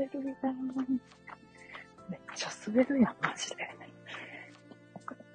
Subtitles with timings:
[0.00, 0.66] 滑るやん。
[2.08, 3.68] めっちゃ滑るやん、マジで。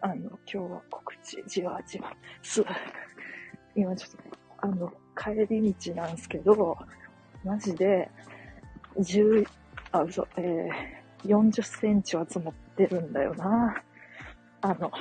[0.01, 2.63] あの、今日は告知、じわじわ、す、
[3.75, 6.77] 今ちょっと、あの、帰り道なんですけど、
[7.43, 8.09] マジで、
[8.97, 9.45] 10、
[9.91, 13.81] あ、嘘、えー、40センチは積もってるんだよな。
[14.61, 14.91] あの、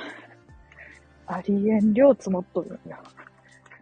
[1.27, 2.97] ありえん量積もっとるんよ。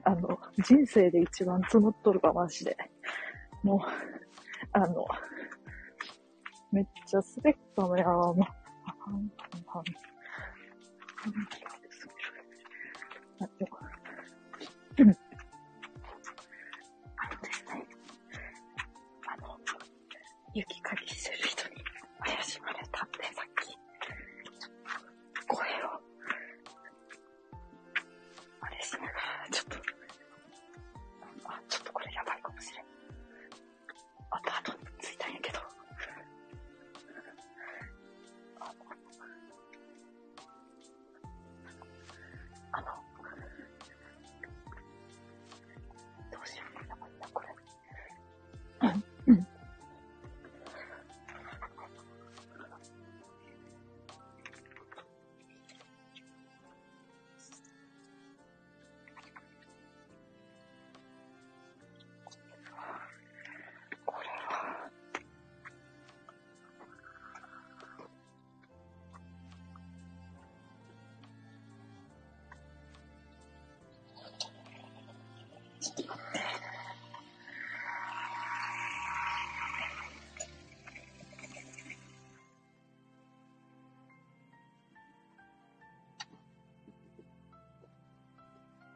[0.03, 2.77] あの、人生で一番積もっとるわ、マジで。
[3.63, 3.79] もう、
[4.73, 5.05] あの、
[6.73, 9.29] めっちゃ滑ったのや、ー、まあはん
[9.67, 9.83] はん。
[13.39, 13.77] あ、でも、
[14.97, 15.09] うん。
[15.09, 15.11] あ
[17.35, 17.85] のですね、
[19.27, 19.59] あの、
[20.55, 21.37] 雪かきする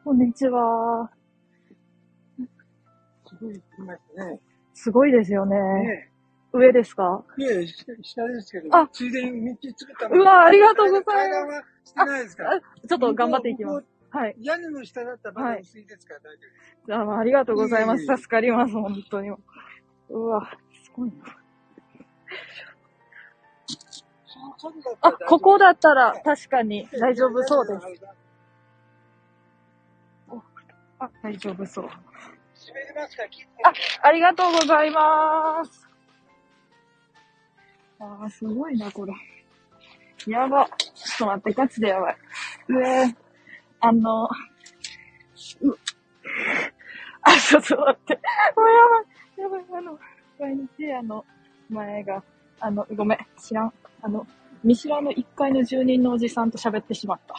[0.08, 1.10] こんにちは。
[3.26, 4.40] すごい来ますね。
[4.72, 5.54] すごいですよね。
[5.58, 6.10] ね
[6.50, 7.22] 上ですか？
[7.38, 7.42] え。
[7.42, 12.42] いえ、下下ですけど、あついでに道作ったのうわありがとうございます階段はしてないですか？
[12.44, 12.52] ら。
[12.54, 13.86] あちょっと頑張っていきます。
[14.08, 14.36] はい。
[14.40, 17.14] 屋根の下だったらまだ薄いですから大丈夫です。
[17.14, 18.06] あありがとうございます。
[18.06, 19.28] 助かります、本当に。
[19.28, 20.50] うわ、
[20.86, 21.16] すごいな。
[25.02, 28.02] あここだったら確かに大丈夫そうです。
[30.98, 31.04] す。
[31.04, 31.88] あ、大丈夫そう。
[32.54, 33.50] 閉めれますから、切って
[34.02, 35.88] ありがとうございます。
[38.00, 39.12] あー、すごいな、これ。
[40.26, 40.68] やば。
[40.76, 42.16] ちょっと待って、ガチでやばい。
[42.68, 43.14] 上、
[43.80, 44.28] あの、う、
[47.22, 48.14] あ、ちょっと待って。
[48.14, 48.20] も
[48.64, 49.04] うやばい。
[49.40, 49.98] やばい、あの、
[50.38, 51.24] 毎日、あの、
[51.68, 52.22] 前が、
[52.60, 53.72] あの、ごめん、知らん。
[54.02, 54.26] あの、
[54.64, 57.34] 見知らぬ1階の住人のおじさんと喋ってしまった。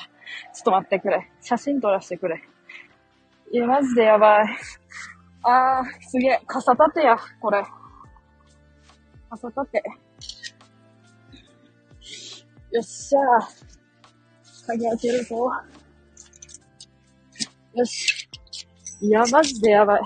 [0.54, 1.30] ちょっと待ってくれ。
[1.42, 2.42] 写真撮らせてくれ。
[3.52, 4.58] いや、マジでやばい。
[5.42, 6.42] あー、すげえ。
[6.46, 7.64] 傘立てや、これ。
[9.32, 9.84] 傘立て。
[12.72, 14.68] よっしゃー。
[14.68, 15.36] 鍵開けるぞ。
[17.74, 18.30] よし。
[19.02, 20.02] いや、マジでやばい。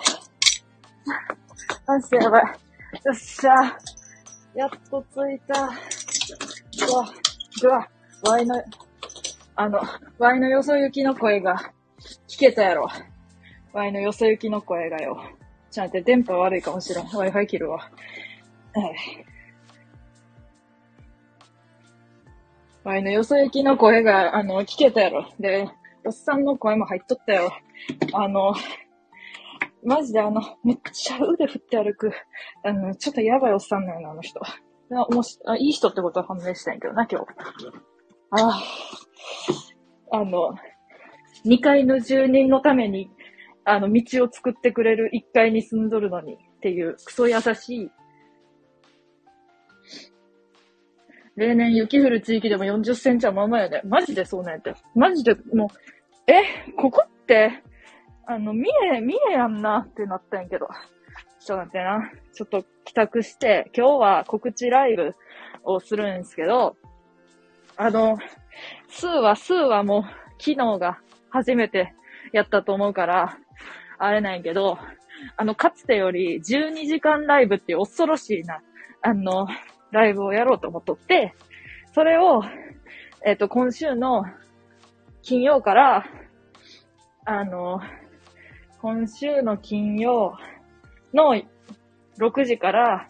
[1.86, 2.44] マジでやばい。
[2.44, 2.50] よ
[3.12, 4.58] っしゃー。
[4.58, 5.64] やっと着いた。
[5.64, 5.68] う
[6.96, 7.14] わ、
[7.64, 7.90] うわ、
[8.30, 8.64] ワイの、
[9.56, 9.82] あの、
[10.18, 11.74] ワイのよそ行きの声が
[12.30, 12.88] 聞けたやろ。
[13.74, 15.20] ワイのよそ行きの声がよ。
[15.72, 17.06] ちょっと待って、電波悪いかもしれん。
[17.06, 17.80] Wi-Fi 切るわ。
[17.80, 18.96] はい。
[22.84, 25.28] ワイのよそ行きの声が、あの、聞けたやろ。
[25.40, 25.68] で、
[26.06, 27.52] おっさんの声も入っとったよ。
[28.14, 28.54] あの、
[29.84, 32.12] マジであの、めっちゃ腕振って歩く。
[32.64, 34.40] あの、ちょっとやばいおっさんなんよな、あの人。
[34.46, 37.28] あおもしあいい人ってことは判明したんやけどな、今日。
[38.32, 38.62] ああ。
[40.12, 40.54] あの、
[41.46, 43.10] 2階の住人のために、
[43.66, 47.92] あの、道を作ってくれる1階に住んどるのにっていう、クソ優しい。
[51.36, 53.82] 例年雪降る地域でも40センチはまんまやで。
[53.86, 54.76] マジでそうなんやって。
[54.96, 55.72] マジで、も
[56.28, 56.44] う、え、
[56.76, 57.64] ここって、
[58.26, 60.68] あの、三重、三重やんなってなったんやけど。
[61.40, 62.12] ちょっと待ってな。
[62.34, 65.16] ちょっと帰宅して、今日は告知ライブ
[65.64, 66.78] をするんですけど、
[67.76, 68.18] あの、
[68.88, 70.04] 数は、数はもう、
[70.40, 71.00] 昨日が
[71.30, 71.94] 初めて
[72.32, 73.38] やったと思うから、
[74.06, 74.78] 会えないけど、
[75.38, 78.62] あの、かつてより12時間ライブっていう恐ろしいな、
[79.02, 79.48] あの、
[79.92, 81.34] ライブをやろうと思っとって、
[81.94, 82.44] それを、
[83.26, 84.26] えっ、と、今週の
[85.22, 86.06] 金曜から、
[87.26, 87.80] あの、
[88.82, 90.38] 今週の金曜
[91.14, 91.42] の
[92.20, 93.10] 6時から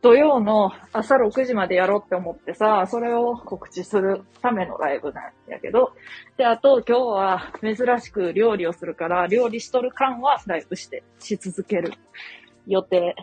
[0.00, 5.92] 土曜の朝6時までやろうって思ってさ、それを告知するためのライブなんやけど、
[6.36, 11.92] で、あと今日は珍しく料理をするから、料理しとる間はライブして、し続ける
[12.66, 13.14] 予定。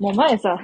[0.00, 0.58] もう前さ、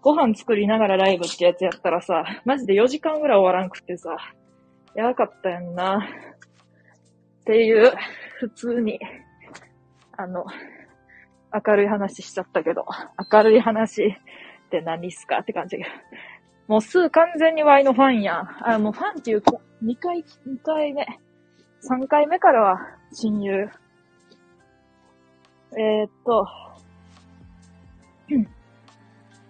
[0.00, 4.16] ご飯作りながらライブってやつやったらさ、マジで4時間ぐらい終わらんくってさ、
[4.94, 6.08] やばかったやんな。
[7.40, 7.92] っていう、
[8.38, 9.00] 普通に、
[10.16, 10.44] あの、
[11.52, 12.86] 明るい話しちゃったけど、
[13.30, 14.16] 明るい話
[14.78, 15.96] って何っすかって感じだけど。
[16.68, 18.48] もうすー完全にワイのファンやん。
[18.62, 19.52] あ、もうファンっていうか、
[19.82, 21.06] 2回、2回目、
[21.90, 22.78] 3回目からは
[23.12, 23.68] 親友。
[25.76, 26.46] えー、っと、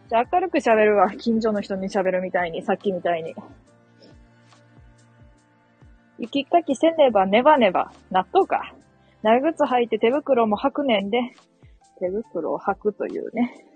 [0.09, 1.11] じゃあ明るく喋るわ。
[1.13, 3.35] 近所の人に喋るみたいに、さっきみたいに。
[6.19, 8.75] 雪かきせねばねばねば、納豆か。
[9.23, 11.19] 長靴履いて手袋も履くねんで、
[11.99, 13.72] 手袋を履くというね。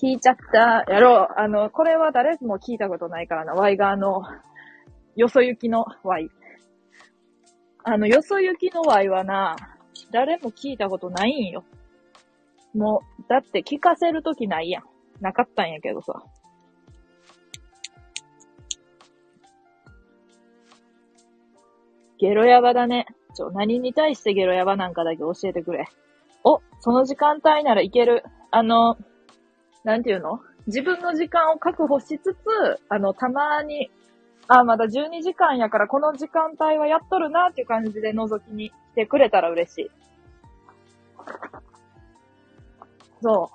[0.00, 1.40] 聞いちゃったやろう。
[1.40, 3.54] あの、これは誰も聞いたことないからな。
[3.54, 4.22] ワイがあの、
[5.16, 6.28] よそ行きのワイ。
[7.82, 9.56] あの、よそ行きのワイはな、
[10.12, 11.64] 誰も聞いたことないんよ。
[12.74, 14.84] もう、だって聞かせるときないやん。
[15.20, 16.22] なかったんやけどさ。
[22.18, 23.06] ゲロヤバだね。
[23.34, 25.86] ちょ、何に対してゲロヤバなんかだけ教えてくれ。
[26.44, 28.24] お、その時間帯ならいける。
[28.50, 28.96] あの、
[29.86, 30.40] なんていうの？
[30.66, 32.36] 自分の時間を確保しつつ、
[32.88, 33.88] あの、たまに、
[34.48, 39.90] あ、まだ12時間やからこの時間帯はやっとるなっていう感じで覗きに来てくれたら嬉しい。
[43.22, 43.50] そ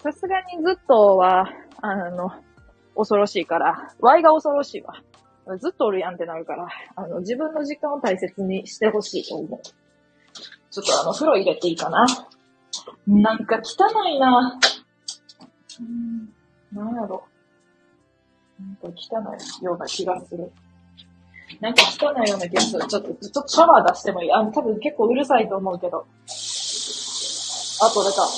[0.00, 0.02] う。
[0.02, 1.48] さすがにずっとは、
[1.80, 2.32] あの、
[2.96, 4.94] 恐ろしいから、Y が恐ろしいわ。
[5.58, 9.60] ずっとおるやんってなるから、あの、自分の時間を大切にしてほしいと思う。
[9.62, 12.04] ちょっとあの、風呂入れていいかな？
[13.06, 14.58] なんか汚いな。
[15.80, 16.28] うん、
[16.72, 17.24] なんやろ。
[18.60, 19.20] なんか汚
[19.60, 20.52] いような気がする。
[21.60, 22.86] なんか汚いような気がする。
[22.86, 26.06] ちょっと、ちょっとシャワー出してもいいあの、多分結構うるさいと思うけど。
[27.80, 28.28] あ、これか。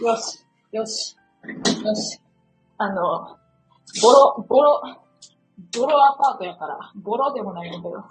[0.00, 1.16] よし、よし、
[1.84, 2.20] よし。
[2.78, 3.36] あの、
[4.00, 4.80] ボロ、ボロ、
[5.76, 8.04] ボロアパートやから、ボロでもないんだけど。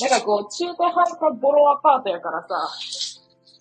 [0.00, 2.48] なんかこう、中途半端ボロアパートやからさ、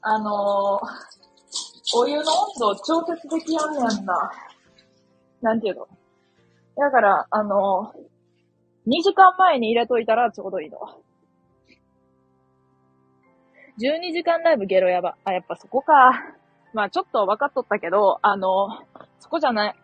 [0.02, 2.26] あのー、お湯の温
[2.60, 4.32] 度を調節できやんねんな。
[5.42, 5.88] なんていうの？
[6.78, 10.80] だから、あのー、2時間前に入れといたらちょうどいいの。
[13.80, 15.16] 12時間ライブゲロやば。
[15.26, 16.12] あ、やっぱそこか。
[16.74, 18.70] まあちょっと分かっとったけど、あの、
[19.20, 19.76] そこじゃない、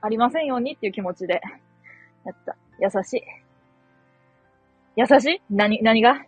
[0.00, 1.40] ありませんようにっていう気持ちで、
[2.24, 2.56] やった。
[2.80, 3.22] 優しい。
[4.96, 5.42] 優しい？
[5.50, 6.24] 何、何が？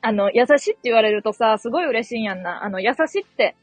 [0.00, 2.64] あの、優しいって言われるとさ、すごい嬉しいんやんな。
[2.64, 3.56] あの、優しいって、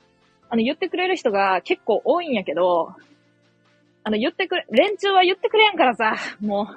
[0.49, 2.93] あの、言ってくれる人が結構多いんやけど、
[4.03, 6.67] あの、言ってくれ、連中は言ってくれんからさ、も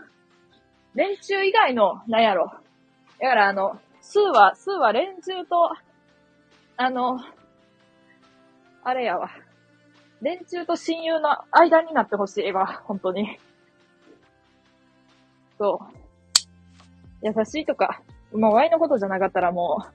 [0.94, 2.52] う、連中以外の、なんやろ。
[3.20, 5.72] だからあの、数は、数は連中と、
[6.76, 7.20] あの、
[8.84, 9.28] あれやわ。
[10.22, 13.38] 連中と親友の間になってほしいわ、本当に。
[15.58, 16.07] そう。
[17.22, 19.87] 優しいとか、もうワイのことじゃなかったらも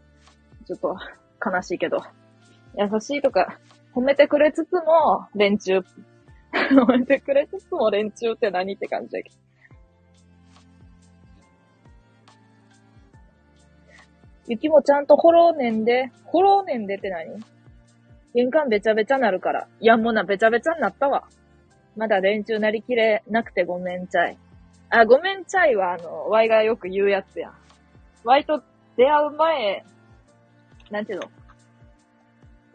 [0.62, 0.98] う、ちょっと
[1.44, 2.04] 悲しいけど、
[2.78, 3.60] 優しいとか、
[3.96, 5.80] 褒めてくれつつも、連中。
[6.54, 9.36] 褒めてくれつつも連中って何って感じだけど。
[14.48, 17.40] 雪もちゃんとホローネンで、ホローネンでって何？
[18.34, 19.68] 玄関べちゃべちゃなるから。
[19.80, 21.24] いや、もうな、べちゃべちゃになったわ。
[21.96, 24.38] まだ連中なりきれなくてごめんちゃい。
[24.96, 27.52] あ、ごめんちゃいは、あの、ワイがよく言うやつや。
[28.24, 28.62] ワイと
[28.96, 29.84] 出会う前、
[30.92, 31.32] なんていうの？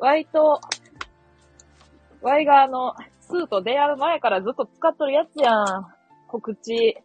[0.00, 0.60] ワイと、
[2.20, 5.86] ワイがあの、スーと出会う前からずっと使っとるやつやん。
[6.26, 6.96] 告知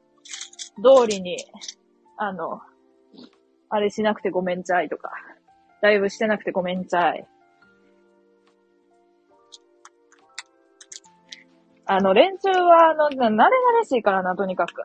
[0.77, 1.38] 通りに、
[2.17, 2.62] あの、
[3.70, 5.12] あれしなくてごめんちゃいとか、
[5.82, 7.27] ライブしてなくてごめんちゃい。
[11.85, 13.47] あの、連中は、あの、慣れ慣
[13.79, 14.83] れしいからな、とにかく。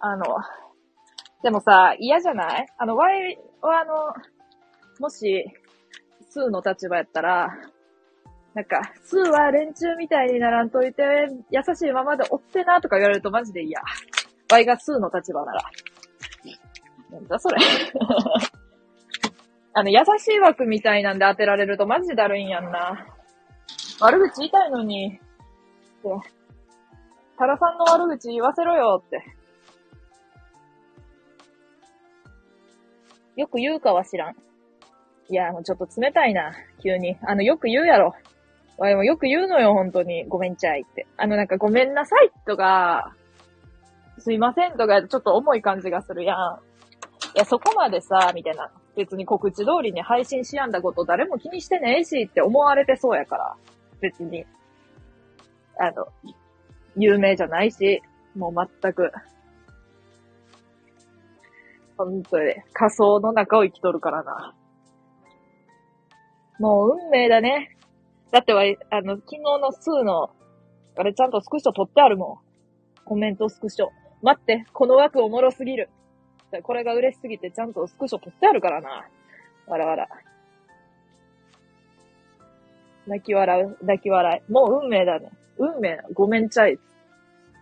[0.00, 0.24] あの、
[1.42, 2.66] でもさ、嫌じゃない？
[2.78, 3.94] あの、Y はあの、
[5.00, 5.44] もし、
[6.28, 7.48] スーの立場やったら、
[8.54, 11.02] なんか、スーは連中みたいにならんといて、
[11.50, 13.80] 優しいままで追ってなとか言われるとマジで嫌。
[14.50, 15.62] Y がスーの立場なら。
[17.10, 17.56] なんだそれ。
[19.74, 23.06] あの、優しい枠みたいなんで当てられるとマジでだるいんやんな。
[24.02, 25.20] 悪口言いたいのに、
[26.00, 26.30] って。
[27.38, 29.24] タラさんの悪口言わせろよって。
[33.36, 34.34] よく言うかは知らん。
[35.28, 37.16] いや、もうちょっと冷たいな、急に。
[37.22, 38.16] あの、よく言うやろ。
[38.76, 40.26] わいもよく言うのよ、本当に。
[40.26, 41.06] ごめんちゃいって。
[41.16, 43.14] あの、なんかごめんなさいとか、
[44.18, 46.58] すいませんとか、ちょっと重い感じがするやん。
[47.36, 48.72] いや、そこまでさ、みたいな。
[48.96, 53.56] 別に告知通りに配信しやんだこと誰も気にしてねえしって思われてそうやから、
[54.02, 54.44] 別に、
[55.78, 56.06] あの、
[56.96, 58.02] 有名じゃないし、
[58.36, 59.10] もう全く、
[61.96, 64.54] 本当に仮想の中を生きとるからな。
[66.58, 67.76] もう運命だね。
[68.30, 70.30] だっては、あの、昨日のスーの、
[70.96, 73.04] あれちゃんとスクショ撮ってあるもん。
[73.04, 73.88] コメントスクショ。
[74.22, 75.90] 待って、この枠おもろすぎる。
[76.62, 79.06] これが嬉しすぎてちゃんとスクショ撮ってあるからな。
[79.66, 80.08] わらわら。
[83.06, 84.52] 泣き笑う、泣き笑い。
[84.52, 85.30] もう運命だね。
[85.58, 85.98] 運命。
[86.12, 86.78] ごめんちゃい。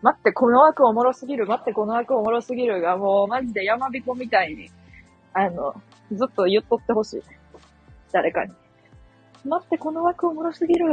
[0.03, 1.47] 待って、この枠おもろすぎる。
[1.47, 4.71] 待って、この枠おもろすぎるが、もうマジで山彦みたいに、
[5.33, 5.75] あの、
[6.13, 7.23] ずっと言っとってほしい。
[8.13, 8.53] 誰かに。
[9.45, 10.87] 待って、この枠おもろすぎる。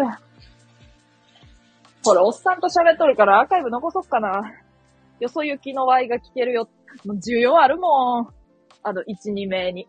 [2.04, 4.54] ほら、おっさんと喋っとるからアーカイブ残そっかな。
[5.20, 6.70] よそ行きの Y が聞けるよ。
[7.06, 8.28] もう需要あるもん。
[8.84, 9.88] あの、1、2名に。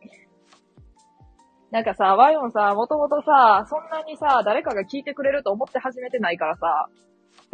[1.70, 6.88] なんかさ、ワイオンさ、もともとさ、そんなにさ、誰かが聞いてくれると思って始めてないからさ、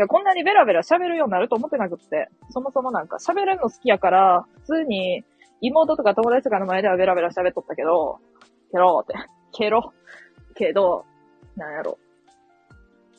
[0.09, 2.29] こんなにベラベラ喋るようになると思ってなくって。
[2.51, 5.25] そもそもなんか喋るの好きやから、普通に
[5.61, 8.19] 妹とか友達とかの前ではベラベラ喋っとったけど、
[8.71, 9.15] ケローって、
[9.53, 9.93] ケロ、
[10.55, 11.05] けど、
[11.57, 11.99] なんやろ。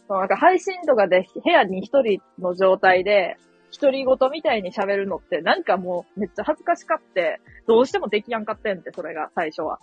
[0.07, 3.37] そうなんか配信とかで部屋に一人の状態で、
[3.77, 9.79] 独り言みたいに喋るのって、なんかもうめっちゃ恥ずかしかって、どうしてもできやんかってんって、それが最初は。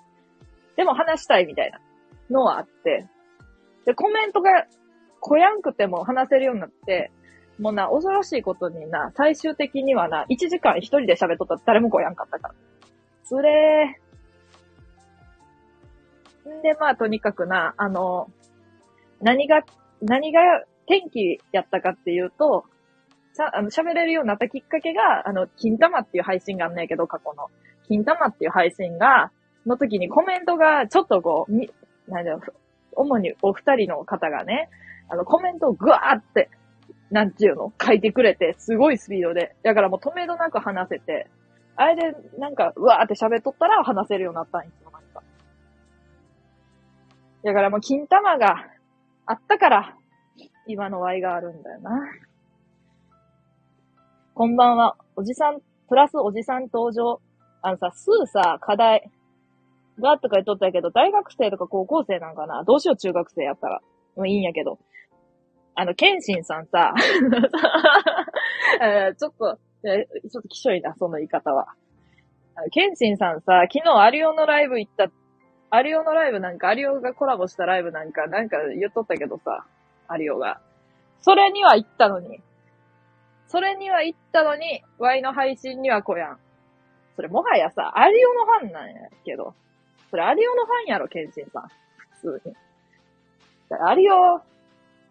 [0.76, 1.81] でも話したいみたいな
[2.31, 3.07] のはあって、
[3.85, 4.67] で、コメントが
[5.21, 7.11] こやんくても話せるようになって、
[7.59, 12.55] もうな、恐ろしいことにな、最終的にはな、1時間一人で喋っとったら誰もこやんかったから。
[13.25, 16.59] つれー。
[16.59, 18.29] んで、まあ、とにかくな、あの、
[19.21, 19.62] 何が、
[20.00, 20.41] 何が
[20.87, 22.64] 天気やったかっていうと、
[23.33, 27.49] さ、あの、喋れるようになったきっかけが、あの、金玉っていう配信があんねんけど、過去の。
[27.87, 29.31] 金玉っていう配信が、
[29.66, 31.71] の時にコメントが、ちょっとこう、み、
[32.09, 32.42] なんだろう、
[32.97, 34.69] 主にお二人の方がね、
[35.09, 36.50] あの、コメントをぐわーって、
[37.11, 39.54] なんていうの書いてくれて、すごいスピードで。
[39.62, 41.28] だからもう止めどなく話せて、
[41.76, 45.23] あれで、なんか、うわーって喋っとったら話せるようになったんですよ、なんか。
[47.45, 48.69] だからもう金玉が
[49.26, 49.97] あったから、
[50.66, 51.90] 今の Y があるんだよな。
[54.35, 54.97] こんばんは。
[55.16, 57.21] おじさん、プラスおじさん登場。
[57.61, 59.11] あのさ、すーさ、課題。
[60.00, 62.64] がとか言っとったけど、大学生とか高校生なんかな？
[62.64, 63.80] どうしよう、中学生やったら。
[64.16, 64.78] もういいんやけど。
[65.75, 66.92] あの、ケンシンさんさ、
[69.18, 71.68] ちょっと、ちょっときしょいな、その言い方は。
[72.70, 75.11] ケンシンさんさ、昨日アリオのライブ行った、
[75.70, 79.64] アリオのライブなんか、アリオがコラボしたライブなんか、なんか言っとったけどさ、
[80.08, 80.61] アリオが。
[81.20, 82.40] それには行ったのに。
[83.46, 86.38] それには行ったのに、ワイの配信には来やん。
[87.16, 89.54] それもはやさ、アリオのファンなんやけど。
[90.12, 91.69] それアリオのファンやろ、ケンシンさん。
[92.21, 92.54] 普通に。
[93.81, 94.42] アリオ、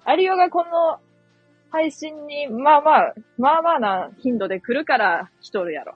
[0.05, 0.99] アリオがこの
[1.71, 5.95] 配信に、まあまあ、まあまあな頻度で来るから来とるやろ。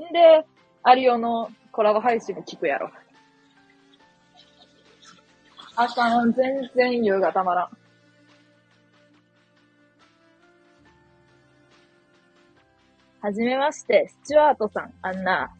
[0.00, 0.44] んで、
[0.82, 2.90] アリオのコラボ配信も聞くやろ。
[5.76, 7.68] あかん、全然優がたまらん。
[13.20, 14.92] はじめまして、スチュワートさん。
[15.02, 15.54] あんな、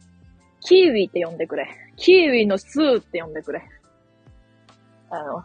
[0.59, 1.86] キーウィーって呼んでくれ。
[1.97, 3.61] キーウィのスーって呼んでくれ。
[5.09, 5.43] あの、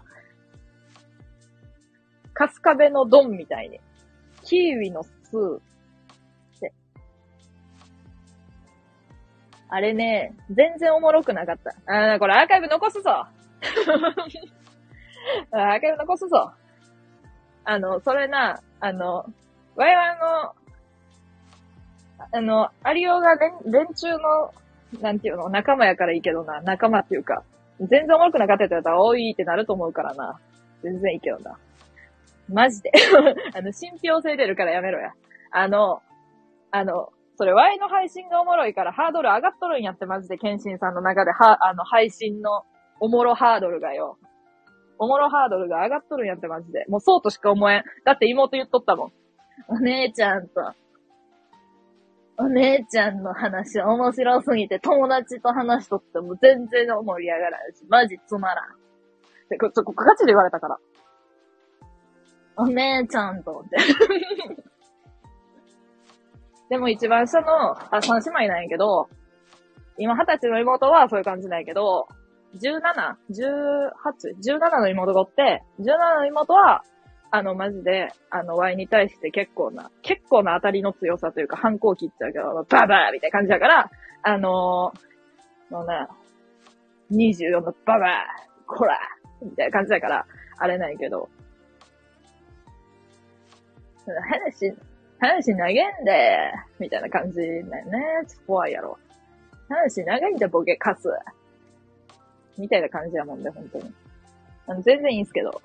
[2.34, 3.80] カスカベのドンみたいに。
[4.44, 5.60] キーウィのスーっ
[6.60, 6.72] て。
[9.68, 11.70] あれね、全然おもろくなかった。
[12.14, 13.10] あこれアーカイブ残すぞ
[15.50, 16.52] アーカイブ残すぞ。
[17.64, 19.24] あの、それな、あの、
[19.76, 20.54] わいわの、
[22.32, 24.52] あの、アリオが連連中の、
[25.00, 27.42] なんていうの、仲間やからいいけどな、仲間っていうか、
[27.80, 30.38] 全然おもろくなかったって言ったら、おいってなると思うからな。
[30.82, 31.58] 全然いいけどな。
[32.48, 32.90] マジで。
[33.54, 35.12] あの、信憑性出るからやめろや。
[35.50, 36.02] あの、
[36.70, 42.64] あの、それ Y の配信がおもろいからハードル上がっとるんやってマジで、ケンシンさんの中で、は、あの、配信の
[43.00, 44.18] おもろハードルがよ。
[44.98, 46.84] おもろハードルが上がっとるんやってマジで。
[46.88, 47.84] もうそうとしか思えん。
[48.04, 49.12] だって妹言っとったもん。
[49.68, 50.60] お姉ちゃんと、
[52.38, 58.64] お姉ちゃんの話面白すぎて友達と話しとっても全然盛り上がらんし、マジつまらん。
[59.50, 60.78] で、こ、ちょ、ガチで言われたから。
[62.56, 63.76] お姉ちゃんと思って。
[66.70, 69.08] でも一番下の、あ、三姉妹なんやけど、
[69.98, 72.08] 今二十歳の妹はそういう感じなんやけど、
[72.54, 72.80] 17、
[73.30, 73.90] 18、
[74.58, 75.84] 17の妹がおって、17
[76.16, 76.82] の妹は、
[77.34, 83.90] あの、マジで、あの、Y に対して結構な、結構な当たりの強さというか、反抗期っちゃうけど、ババーみたいな感じだから、
[84.22, 86.06] あのー、のね、
[87.10, 88.00] 24のババー
[88.66, 88.98] こら
[89.40, 90.26] みたいな感じだから、
[90.58, 91.30] あれないけど。
[94.04, 94.74] 話、
[95.18, 97.72] 話投げんで、みたいな感じだよね。
[98.28, 98.98] ちょっと怖いやろ。
[99.70, 101.08] 話長いんだ、ボケカス。
[102.58, 103.90] みたいな感じやもんで、本当に。
[104.66, 105.62] あの、全然いいんすけど。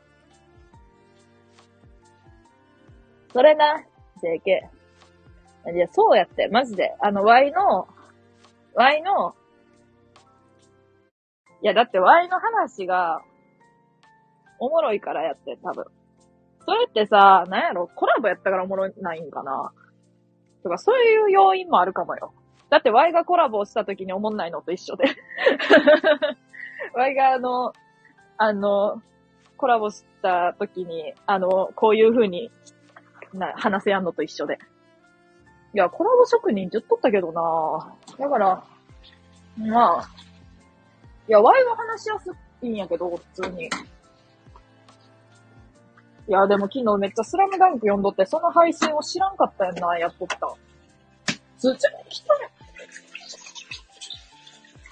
[3.34, 3.84] それな、
[4.22, 4.78] JK。
[5.74, 6.96] いや、そうやって、マジで。
[7.00, 7.88] あの、Y の、
[8.74, 9.36] Y の、
[11.62, 13.22] いや、だって Y の話が、
[14.60, 15.86] おもろいからやって、多分。
[16.66, 19.72] それってさ、なんやろ、コラボやったからおもろないんかな？
[20.64, 22.34] とか、そういう要因もあるかもよ。
[22.70, 25.06] だって Y がコラボした時におもんないのと一緒で。
[26.94, 27.74] Y があの、
[28.38, 29.02] あの、
[29.56, 32.52] コラボした時に、あの、こういう風に
[33.34, 34.58] な、話せやんのと一緒で。
[35.74, 38.64] いや、コラボ職人ずっとったけどなだから、
[39.58, 40.10] まあ、
[41.28, 42.32] いや、ワイは話しやす
[42.62, 43.66] いんやけど、普通に。
[43.66, 43.70] い
[46.32, 50.38] や、でも昨日めっちゃスラムダンク読んどって、その配信を知らんかったやんな、やっとった。
[51.58, 52.50] 通知も来たね。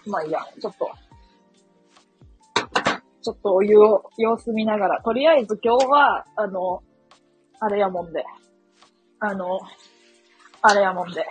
[0.08, 0.92] まあいいや、ちょっと。
[3.22, 6.84] ちょっとお湯を様子見ながら、とりあえず今日は、あの、
[7.60, 8.24] あれやもんで。
[9.20, 9.60] あの、
[10.62, 11.26] あれやもんで。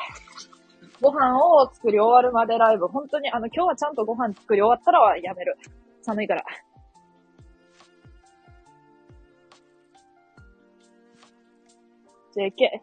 [1.00, 2.88] ご飯を作り終わるまでライブ。
[2.88, 5.57] 本当に、あの、今日はちゃんとご飯作り終わったらはやめる。
[6.02, 6.45] 寒いから。
[12.35, 12.81] JK。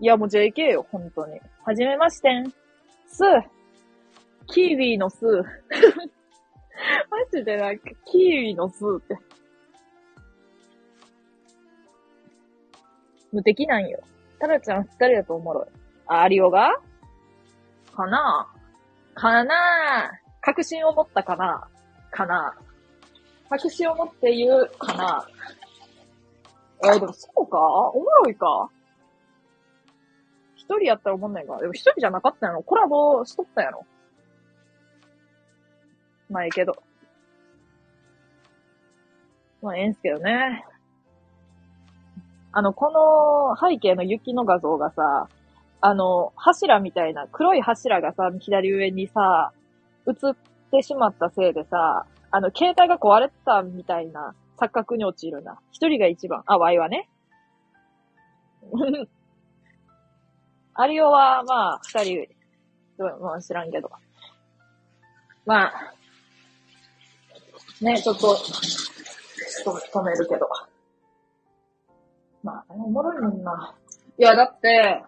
[0.00, 1.40] いや、もう JK よ、本当に。
[1.64, 2.50] はじめましてん。
[3.06, 3.42] スー。
[4.48, 5.42] キーウィーのスー。
[7.10, 9.16] マジでなんか、キーウィーのスーって。
[13.32, 13.98] 無敵なんよ。
[14.38, 15.66] タラちゃん二人だとおもろい。
[16.06, 16.78] あ、リオが？
[17.94, 18.48] かな？
[19.14, 20.10] かな？
[20.40, 21.68] 確信を持ったかな？
[22.10, 22.54] かな？
[23.48, 25.26] 確信を持って言うかな？
[26.84, 27.58] えー、でもそうか？
[27.58, 28.70] おもろいか？
[30.56, 31.58] 一人やったら思んないか？
[31.58, 32.62] でも一人じゃなかったやろ。
[32.62, 33.86] コラボしとったやろ。
[36.28, 36.82] まあええけど。
[39.60, 40.64] まあええんすけどね。
[42.52, 45.28] あの、この背景の雪の画像がさ、
[45.80, 49.52] あの、柱みたいな、黒い柱がさ、左上にさ、
[50.06, 50.36] 映っ
[50.70, 55.58] てしまったせいでさ、あの、携帯が壊れたみたいな錯覚に陥るな。
[55.72, 56.42] 一人が一番。
[56.46, 57.08] あ、ワイはね。
[60.74, 62.28] アリオは、まあ、二人、
[63.20, 63.90] まあ知らんけど。
[65.44, 65.94] まあ、
[67.80, 68.36] ね、ちょっと、
[69.92, 70.48] 止めるけど。
[72.42, 73.74] まあ、おもろいもんな。
[74.18, 75.02] いや、だって、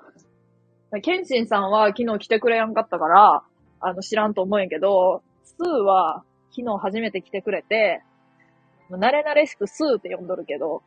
[1.03, 3.43] ケンシンさんは昨日来てくれやんかったから、
[3.81, 8.03] あの、知らんと思うんやけど、スーは昨日初めて来てくれて、
[8.91, 10.83] 慣れ慣れしくスーって呼んどるけど、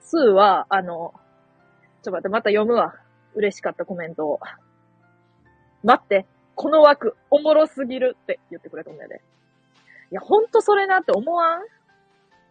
[0.00, 1.12] スーは、あの、
[2.02, 2.94] ちょっと待って、また読むわ。
[3.34, 4.40] 嬉しかったコメントを。
[5.82, 9.20] 待って、この枠、おもろすぎるって言ってくれたんだよね。
[10.10, 11.62] いや、ほんとそれなって思わん？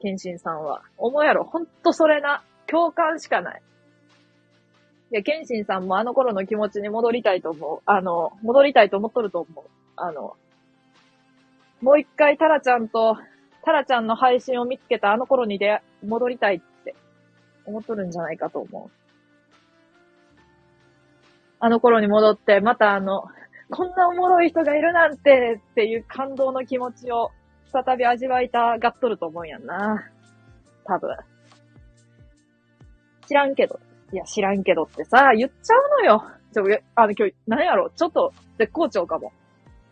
[0.01, 0.81] ケンシンさんは。
[0.97, 2.43] 思うやろ、ほんとそれな。
[2.71, 3.61] 共感しかない。
[5.11, 7.81] いや、ケンシンさんもあの頃の気持ちに戻りたいと思う。
[7.85, 9.65] あの、戻りたいと思っとると思う。
[9.97, 10.37] あの、
[11.81, 13.17] もう一回タラちゃんと、
[13.63, 16.95] タラちゃんの配信を見つけたあの頃にで、戻りたいって
[17.65, 18.89] 思っとるんじゃないかと思う。
[21.59, 23.25] あの頃に戻って、またあの、
[23.69, 27.31] こんなおもろい人がいるなんてっていう感動の気持ちを
[27.71, 30.09] 再び味わいたがっとると思うんやんな。
[30.85, 31.15] 多分。
[33.31, 33.79] 知らんけど。
[34.11, 36.25] いや、知らんけどってさ、言っちゃうのよ。
[36.53, 36.63] ちょ、
[36.95, 39.31] あの、今日、何やろちょっと、絶好調かも。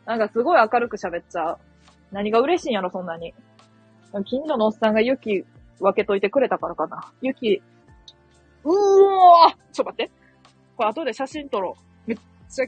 [0.05, 1.57] なんかすごい明るく喋っちゃう。
[2.11, 3.33] 何が嬉しいんやろ、そんなに。
[4.25, 5.45] 近所のおっさんが雪
[5.79, 7.13] 分けといてくれたからかな。
[7.21, 7.61] 雪、
[8.65, 10.11] うーわちょ、待って。
[10.75, 12.09] これ後で写真撮ろう。
[12.09, 12.17] めっ
[12.49, 12.65] ちゃ、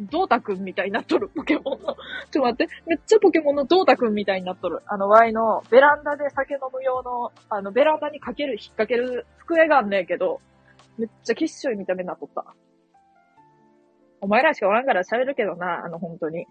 [0.00, 1.96] ドータくんみたいになっとる、ポケモンの。
[2.30, 2.74] ちょっと、待って。
[2.86, 4.80] めっちゃポケモンのドータくんみたいになっとる。
[4.86, 10.40] あの、ワイの、ベランダで酒飲む用の、あの、ベランダにかける、引っ掛ける机があんねんけど、
[10.98, 12.44] めっちゃきっしょい見た目になっとった。
[14.20, 16.46] お前らしかおらんから喋るけどな、あの、本当に。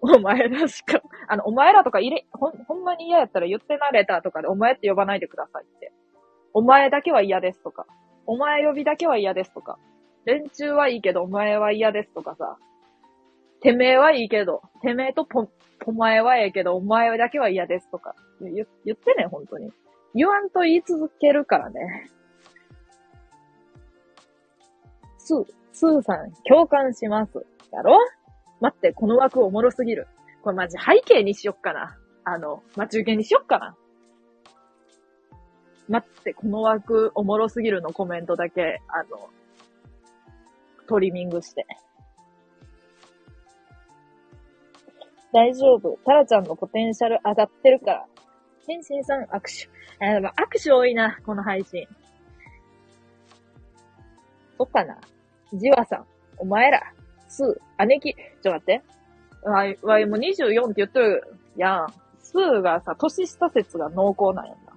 [0.00, 5.92] お前らしか、あの、お前らとか入れ、ほん、ほんまに嫌やったら言ってなれたとかで、お前って呼ばないでくださいって。
[6.52, 7.86] お前だけは嫌ですとか。
[8.26, 9.78] お前呼びだけは嫌ですとか。
[10.24, 12.56] 連中はいいけど、お前は嫌ですとかさ。
[13.60, 15.48] てめえはいいけど、てめえとぽ、
[15.86, 18.14] お前はええけど、お前だけは嫌ですとか。
[18.40, 19.70] 言、言ってね、本当に。
[20.14, 22.10] 言わんと言い続けるからね。
[25.18, 27.44] スー、スーさん、共感します。
[27.72, 27.98] やろ？
[28.60, 30.06] 待って、この枠おもろすぎる。
[30.42, 31.96] これマジ背景にしよっかな。
[32.24, 33.76] あの、待ち受けにしよっかな。
[35.88, 39.28] 待って、この枠おもろすぎるのコメントだけ、あの、
[40.88, 41.66] トリミングして。
[45.32, 45.98] 大丈夫。
[46.04, 48.06] タラちゃんのポテンシャル上がってるから。
[48.66, 49.68] 天心さん握手。
[50.04, 51.86] あ、でも握手多いな、この配信。
[54.56, 54.96] そっかな。
[55.52, 56.06] ジワさん、
[56.38, 56.80] お前ら、
[57.28, 58.82] スー、姉貴、ちょっと待って。
[59.42, 61.22] わい、わいもう24って言っとる
[61.56, 61.92] やん。
[62.20, 64.72] スーがさ、年下説が濃厚なんやんな。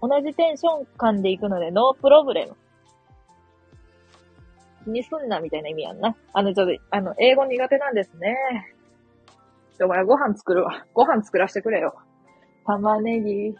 [0.00, 2.56] 同じテンション感で行くので、ノープロブレム。
[4.82, 6.16] 気にすんな、みたいな意味やんな。
[6.32, 8.36] あの、ちょっと、あの、英語苦手なんですね。
[9.78, 10.84] ちょ、お前ご飯作るわ。
[10.94, 11.94] ご飯作らせてくれよ。
[12.66, 13.54] 玉ねぎ。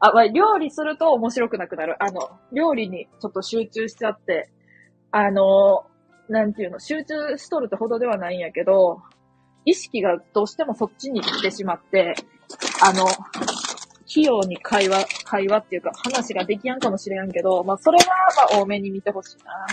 [0.00, 2.02] あ、わ料理すると面白くなくなる。
[2.02, 4.50] あの、料理にちょっと集中しちゃって、
[5.10, 5.84] あの、
[6.28, 9.02] なんていうの、集中しとるってほどではないんやけど、
[9.64, 12.14] 意識がどうしてもそっちに行ってしまって、
[12.82, 13.06] あの、
[14.06, 18.04] 器用に会話、会話っていうか話ができやんかもしれんけど、まあ、それは
[18.52, 19.66] ま多めに見てほしいな。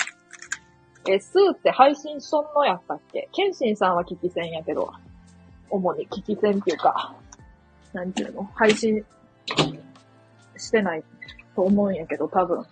[1.11, 3.29] え、スーって配信しとんのやったっけ？
[3.33, 4.93] ケンシンさんは聞き戦やけど、
[5.71, 7.15] 主に聞き戦っていうか、
[7.93, 8.43] なんていうの？
[8.53, 9.03] 配信
[10.55, 11.03] してない
[11.55, 12.63] と思うんやけど、多分。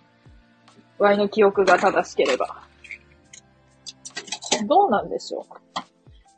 [0.98, 2.62] ワイの記憶が正しければ。
[4.66, 5.54] どうなんでしょう？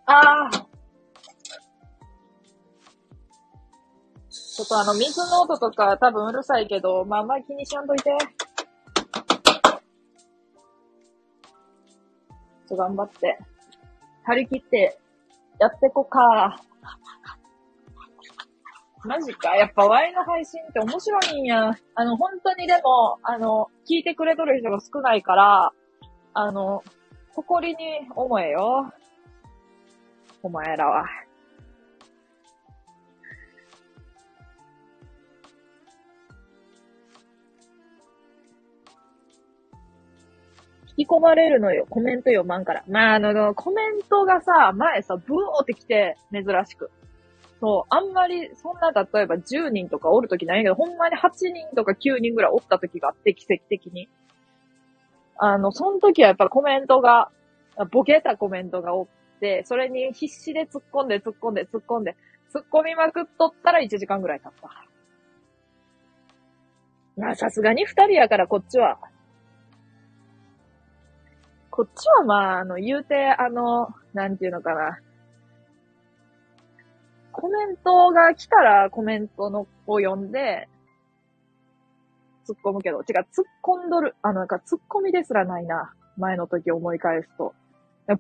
[0.06, 0.50] ああ、
[4.30, 8.10] ちょっとあの、水の音とか多分うるさいけど、まあまり気にしやんといて。
[12.70, 13.37] ちょ、頑張って。
[14.22, 14.96] 張り切って、
[15.59, 16.62] やってこか。
[19.04, 19.56] マジか。
[19.56, 21.72] やっぱワイの配信って面白いんや。
[21.96, 25.72] あの、本当にでも、あの、聞いてくれとる人が少ないから、
[26.35, 26.85] あの、
[27.35, 28.92] 誇りに思えよ。
[30.42, 31.06] お前らは。
[41.04, 41.86] き込まれるのよ。
[41.88, 42.84] コメント読まんから。
[42.88, 46.90] まあ、あの、コメントがさ、前さ、ブーって来て、珍しく。
[47.60, 54.08] そう、あんまり、そんな、例えば10人とかおるときないけど、ほんまに8人とか9人ぐらいおったときがあって、奇跡的に。
[55.36, 57.30] あの、その時はやっぱコメントが、
[57.92, 59.06] ボケたコメントがおっ
[59.40, 62.16] て、それに必死で突っ込んで突っ込んで突っ込んで、
[62.54, 64.68] 突っ込みまくっとったら1時間ぐらい経った。
[67.16, 68.98] まあ、さすがに2人やからこっちは、
[71.70, 74.98] こっちはまあ、あの、言うて、あの、なんていうのかな。
[77.33, 80.68] コメントが来たらコメントのを読んで、
[82.46, 85.92] 突っ込むけど、違う、突っ込んどる、あの、なんか突っ込みですらないな。
[86.16, 87.54] 前の時思い返すと。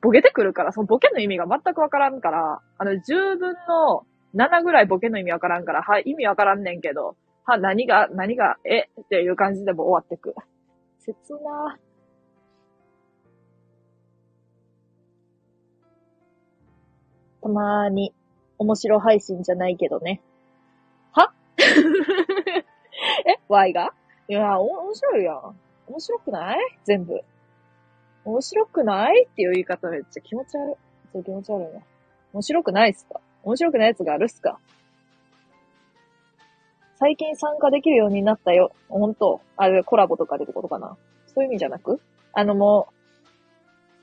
[0.00, 8.82] ボケてくるから、そのボケの意味が全くわからんから、あの、10分の7ぐらいボケの意味わからんから、はい、意味わからんねんけど、は、何が、何が、え？
[9.00, 10.34] っていう感じでも終わってく。
[11.00, 11.76] 切な
[17.42, 18.12] たまーに、
[18.58, 20.20] 面白配信じゃないけどね。
[21.12, 21.32] は？
[23.26, 23.92] え ?Y が？
[24.28, 25.56] いや、面白いやん。
[25.88, 26.58] 面白くない？
[26.84, 27.20] 全部。
[28.24, 30.74] 面白くないっていう言い方めっちゃ気持ち悪い。
[31.12, 31.80] そう気持ち悪いな。
[32.34, 33.20] 面白くないっすか？
[33.42, 34.58] 面白くないやつがあるっすか？
[36.96, 38.72] 最近参加できるようになったよ。
[38.90, 39.40] ほんと。
[39.56, 40.98] あれ、コラボとかでってことかな。
[41.28, 42.00] そういう意味じゃなく？
[42.34, 42.94] あのもう、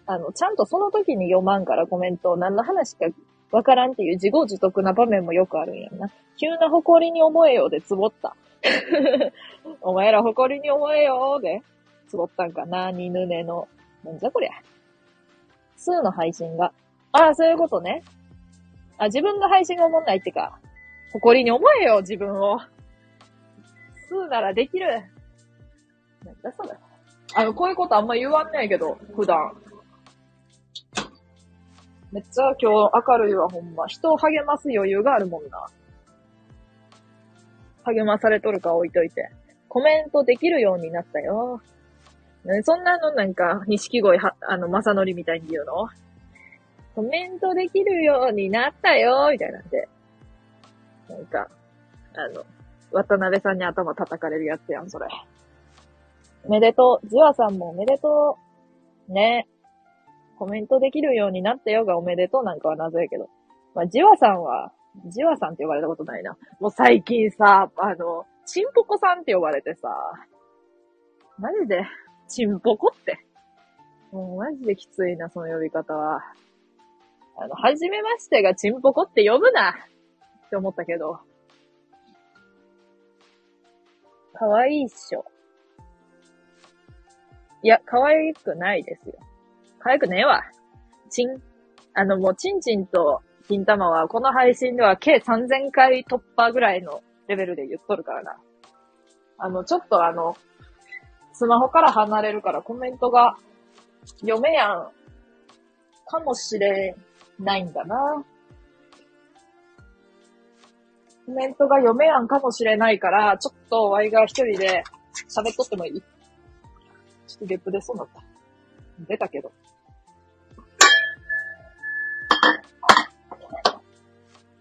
[0.08, 3.06] あの、ちゃんとその時に読まんからコメントを、何の話か
[3.52, 6.10] わからんっていう自業自得な場面もよくあるんやんな。
[6.40, 8.36] 急な誇りに思えよでつぼった。
[9.82, 11.62] お前ら誇りに思えよで
[12.08, 13.68] つぼったんかな、ニヌネの。
[14.04, 14.52] なんじゃこりゃ。
[15.76, 16.72] 数の配信が。
[17.12, 18.04] ああ、そういうことね。
[18.98, 20.60] あ、自分の配信が思んないってか。
[21.14, 22.60] 誇りに思えよ、自分を。
[24.10, 24.88] 数ならできる。
[26.26, 26.70] なんだそれ。
[27.36, 29.54] あの、こういうことあんま言わんねえけど、普段。
[32.12, 33.88] めっちゃ今日明るいわ、ほんま。
[33.88, 35.68] 人を励ます余裕があるもんな。
[37.84, 39.30] 励まされとるか置いといて。
[39.70, 41.62] コメントできるようになったよ。
[42.64, 45.90] そんなのなんか、錦鯉は、あの、正則みたいに言うの？
[46.96, 49.90] コメントできるようになったよみたいなんで。
[51.10, 51.50] なんか、
[52.16, 52.46] あの、
[52.92, 55.08] 渡辺さんに頭叩かれるやつやん、それ。
[56.46, 57.08] おめでとう。
[57.08, 58.38] ジワさんもおめでと
[59.10, 59.14] う。
[59.14, 59.46] ね。
[60.38, 63.30] コメントできるようになったよがおめでとうなんかは謎やけど。
[63.74, 64.72] まあ、ジワさんは、
[65.06, 66.38] ジワさんって呼ばれたことないな。
[66.60, 69.90] もう最近さ、あの、チンポコさんって呼ばれてさ、
[71.38, 71.84] マジで、
[72.28, 73.20] チンポコって。
[74.12, 76.22] もうマジできついな、その呼び方は。
[77.38, 81.20] あの、はじめましてがチンポコって呼ぶなって思ったけど。
[84.34, 85.26] かわいいっしょ。
[87.64, 89.16] いや、可愛くないですよ。
[89.88, 90.44] 可愛くねえわ。
[91.10, 91.42] チン、
[91.94, 98.36] あの、もう、チンチンと金玉は、この配信では計3000回突破ぐらいのレベルで言っとるからな。
[99.38, 100.36] あの、ちょっとあの、
[101.32, 103.38] スマホから離れるからコメントが
[104.20, 104.92] 読めやん、
[106.06, 106.98] かもしれ
[107.40, 108.26] ないんだな。
[111.26, 114.84] コメントが読めやんかもしれないから、ちょっとワイが一人で
[115.30, 118.22] 喋っとってもいいちょっとゲップ出そうだった。
[119.08, 119.50] 出たけど。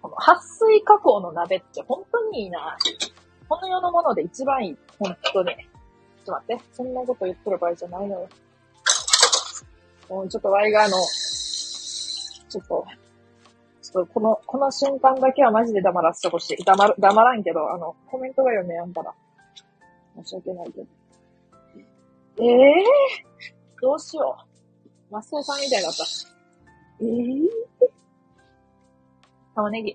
[0.02, 2.76] この撥水加工の鍋って本当にいいな。
[3.48, 4.76] この世のもので一番いい。
[4.98, 5.50] 本当に。
[5.50, 6.64] ちょっと待って。
[6.72, 8.28] そんなこと言ってる場合じゃないのよ。
[10.08, 10.96] もうちょっとワイガーの、
[12.48, 12.86] ちょっと、
[13.82, 16.64] ちょっとこの、この瞬間だけはマジで黙らせてほしい。
[16.64, 19.14] 黙る、黙らんけど、あの、コメントが読めやんから。
[20.22, 20.86] 申し訳ないけど。
[22.38, 24.36] ええー、どうしよ
[25.10, 25.12] う。
[25.12, 26.35] マスオさんみたいだった。
[27.00, 27.46] ええー、
[29.54, 29.94] 玉ねぎ。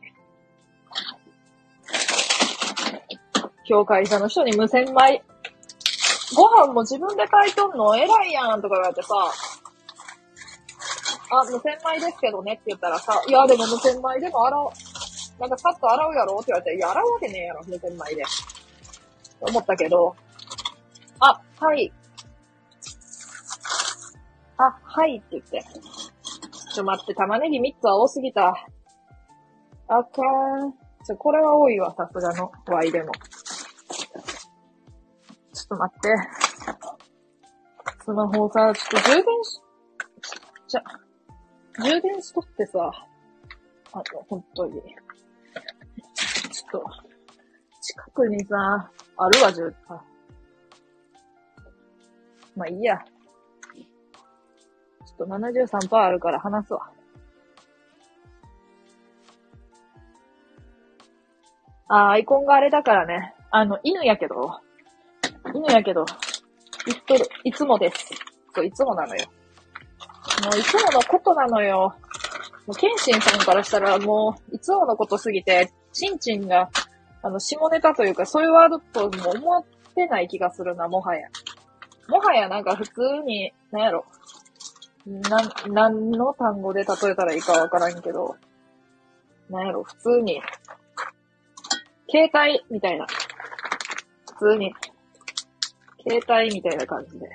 [3.67, 5.23] 今日会社の人に無洗米。
[6.35, 7.95] ご飯も自分で炊いとんの？
[7.95, 9.09] 偉いやんとか言われてさ、
[11.31, 14.69] あ、無洗米ですけどねって言ったらさ、いやでも無洗米でも洗う、
[15.39, 18.23] なんかさっと洗うやろって言われて、いや洗うわけねえやろ、無洗米で。
[19.41, 20.15] 思ったけど、
[21.19, 21.91] あ、はい。
[24.57, 25.65] あ、はいって言って。
[26.73, 28.47] ちょ待って、玉ねぎ3つは多すぎた。
[29.87, 30.21] あか
[30.65, 30.73] ん。
[31.05, 33.11] ちょ、これは多いわ、さすがの Y でも。
[35.53, 36.09] ちょっと待って。
[38.03, 39.61] スマホさ、ちょっと充電し、
[40.67, 40.83] じゃ、
[41.83, 42.89] 充電しとってさ、
[43.91, 44.73] あの、本当に。
[44.73, 46.85] ちょっと、
[47.81, 48.55] 近くにさ、
[49.17, 50.01] あるわ、充、あ。
[52.55, 52.97] まあいいや。
[55.25, 56.89] と73%あるから話すわ。
[61.87, 63.35] あ、アイコンがあれだからね。
[63.51, 64.59] あの、犬やけど、
[65.53, 66.05] 犬やけど、
[66.85, 68.09] 言っとる、いつもです。
[68.55, 69.25] そう、いつもなのよ。
[70.43, 71.93] もういつものことなのよ。
[72.65, 76.69] もう、ケンシンさんからしたらもう、いつものことすぎて、チンチンが、
[77.21, 81.27] あの、下ネタというか、そういうワードとも思ってない気がするな、もはや。
[82.07, 84.05] もはやなんか普通に、なんやろ。
[85.05, 88.35] なん、何の単語で例えたらいいかわからんけど、
[89.49, 90.41] なんやろ、普通に、
[92.09, 93.07] 携帯みたいな。
[94.37, 94.73] 普通に、
[96.07, 97.29] 携帯みたいな感じで。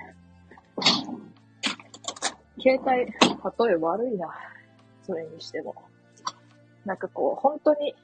[2.61, 4.29] 携帯、例え悪いな。
[5.05, 5.74] それにしても。
[6.85, 7.94] なんかこう、本当に、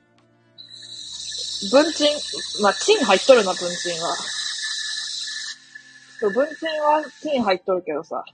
[1.70, 2.10] 文鎮、
[2.62, 4.16] まあ、チン入っとるな、文鎮は。
[6.20, 8.24] 文鎮はチン入っとるけどさ。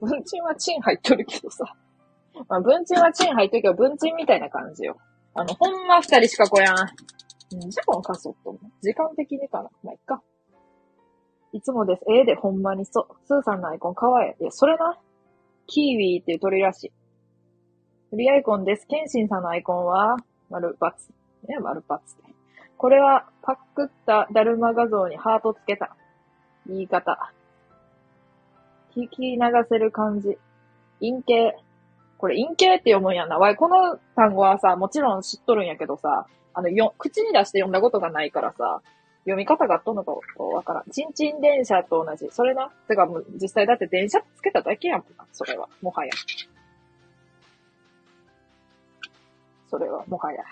[0.00, 1.64] 文鎮はチン入っとるけどさ。
[2.48, 4.96] まあ、文鎮はチン入っとるけど、文鎮みたいな感じよ。
[5.34, 6.74] あの、ほんま二人しか来やん。
[7.56, 8.58] んじゃあ、かそっとも。
[8.82, 9.70] 時間的にかな。
[9.82, 10.22] まあ、いっか。
[11.52, 12.04] いつもです。
[12.10, 13.16] ええで、ほんまにそう。
[13.26, 14.42] スーさんのアイコンかわいい。
[14.42, 14.98] いや、それな。
[15.66, 16.92] キーウィーっていう鳥らしい。
[18.10, 18.86] 鳥アイコンです。
[18.86, 20.16] ケンシンさんのアイコンは、
[20.50, 21.10] 丸バツ。
[21.48, 22.16] ね、丸バツ。
[22.76, 25.96] これは、パックったダルマ画像にハートつけた。
[26.66, 27.32] 言い方。
[28.98, 30.38] 聞き流せる感じ。
[31.00, 31.56] 陰形。
[32.18, 33.38] これ陰形って読むんやな。
[33.38, 38.82] わい、この単語はさ、もちろん知っとるんやけどさ、あの、よ、口に出して読んだことがないからさ、
[39.20, 40.90] 読み方がどんのかわからん。
[40.90, 42.28] ちんちん電車と同じ。
[42.32, 42.70] それな？
[42.88, 45.26] てかもう実際だって電車つけただけやんな。
[45.32, 45.68] それは。
[45.82, 46.12] もはや。
[49.70, 50.42] それは、もはや。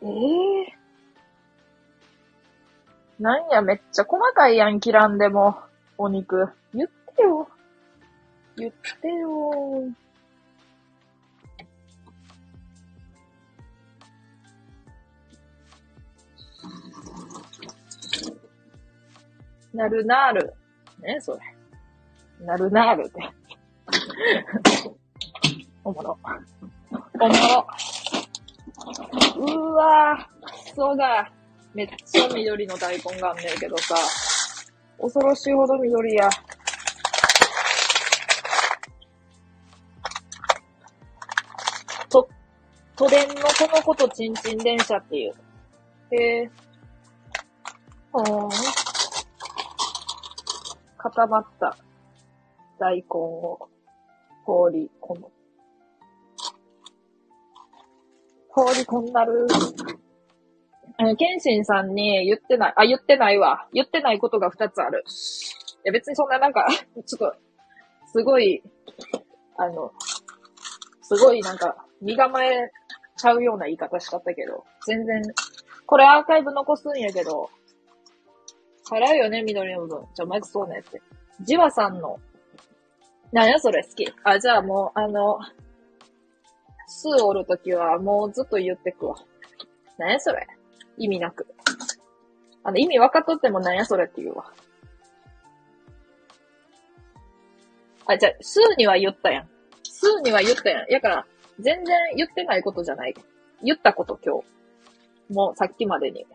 [0.00, 5.56] ええー、なんや、めっちゃ細かいやん、切らんでも。
[5.98, 6.48] お肉。
[6.74, 7.48] 言ってよ。
[8.56, 9.92] 言ってよ。
[19.74, 20.52] なるなる。
[21.00, 22.46] ねそれ。
[22.46, 23.30] なるなるって。
[25.84, 26.18] おもろ。
[27.20, 27.66] おもろ。
[29.36, 31.30] うーわー、そうだ。
[31.74, 33.94] めっちゃ緑の大根があんねんけどさ。
[34.98, 36.28] 恐ろしいほど緑や。
[42.08, 42.28] と、
[42.96, 43.40] 都電のこ
[43.74, 45.34] の子とちんちん電車っていう。
[46.14, 46.50] へえ。
[48.12, 48.50] ほーん。
[50.98, 51.76] 固まった
[52.78, 53.68] 大根を
[54.44, 55.26] 放り込む。
[58.48, 60.01] 放り込んだるー。
[60.96, 63.66] あの、ケンシンさんに言ってない、あ、言ってないわ。
[63.72, 65.04] 言ってないことが二つある。
[65.84, 66.66] いや、別にそんななんか、
[67.06, 67.34] ちょっと、
[68.06, 68.62] すごい、
[69.56, 69.92] あの、
[71.02, 72.70] すごいなんか、身構え
[73.16, 75.22] ちゃうような言い方しちゃったけど、全然、
[75.86, 77.50] これアーカイブ残すんやけど、
[78.90, 80.06] 払うよね、緑の部分。
[80.14, 81.00] じゃあ、まずそうなやつ。
[81.40, 82.18] ジワさんの、
[83.32, 84.12] なんやそれ好き。
[84.24, 85.38] あ、じゃあもう、あの、
[86.86, 89.16] 数おるときはもうずっと言ってくわ。
[89.98, 90.46] なんやそれ
[90.96, 91.46] 意味なく。
[92.64, 94.52] あの、意味分かっとってもなんやそれって言うわ。
[98.06, 99.48] あ、じゃあ、数には言ったやん。
[99.84, 100.90] 数には言ったやん。
[100.90, 101.26] やから、
[101.60, 103.14] 全然言ってないことじゃない。
[103.62, 105.34] 言ったこと今日。
[105.34, 106.26] もうさっきまでに。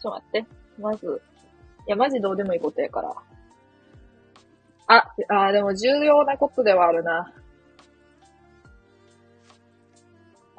[0.00, 0.46] ちょっと待って。
[0.80, 1.22] まず、
[1.86, 3.14] いや、マジどうでもいいことやから。
[4.86, 7.32] あ、あでも重要なことではあるな。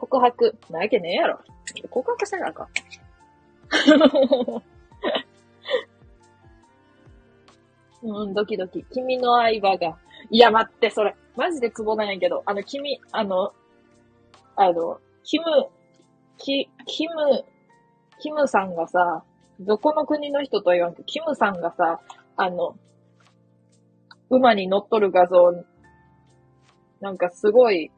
[0.08, 0.56] 告白。
[0.70, 1.40] なわけねえやろ。
[1.90, 2.70] 告白したからか。
[8.04, 8.84] うん、ドキドキ。
[8.84, 9.98] 君の相場が。
[10.30, 11.16] いや、待って、それ。
[11.36, 12.44] マジでツボなんやけど。
[12.46, 13.54] あの、君、あの、
[14.56, 15.46] あの、キム、
[16.38, 17.44] キ、キム、
[18.20, 19.24] キムさんがさ、
[19.60, 22.00] どこの国の人とは言わんけ、キムさんがさ、
[22.38, 22.76] あの、
[24.30, 25.64] 馬に乗っとる画像、
[27.02, 27.92] なんかすごい、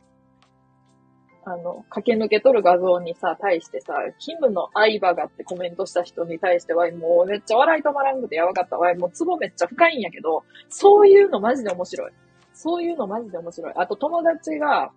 [1.49, 8.93] あの、駆け抜けとる画像にさ、対してさ、キムの相場がってコメントした人に対しては、もうめっちゃ笑い止まらんくてやばかったわ。
[8.95, 12.11] もうツボめっちゃ深いんやけど、そういうのマジで面白い。
[12.53, 13.73] そういうのマジで面白い。
[13.77, 14.91] あと友達が、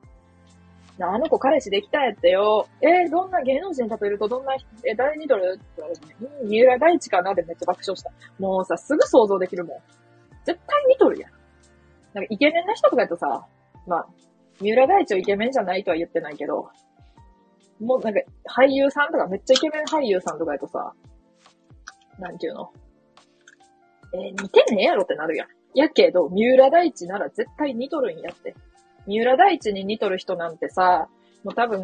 [0.99, 2.67] あの子彼氏できたやってよ。
[2.83, 8.11] えー、どんな芸能人例えるとどんな人、え、誰にとるって言われて、うん、三浦大知かなでめっちゃ爆笑した。
[8.41, 9.79] もうさ、すぐ想像できるもん。
[10.45, 11.31] 絶対似とるやん。
[12.13, 13.47] なんかイケメンな人とかやとさ、
[13.87, 14.07] まあ、
[14.61, 16.69] 三浦大知をイケメンじゃないとは言ってないけど、
[17.81, 20.93] もうなんか俳優さんとかめっちゃイケメン俳優さんとかやとさ、
[22.19, 22.71] なんていうの？
[24.13, 25.49] えー、似てねえやろってなるやん。
[25.75, 28.55] やけど、三浦大知なら絶対似とるんやって。
[29.07, 31.09] 三浦大知に似とる人なんてさ、
[31.45, 31.83] もう多分、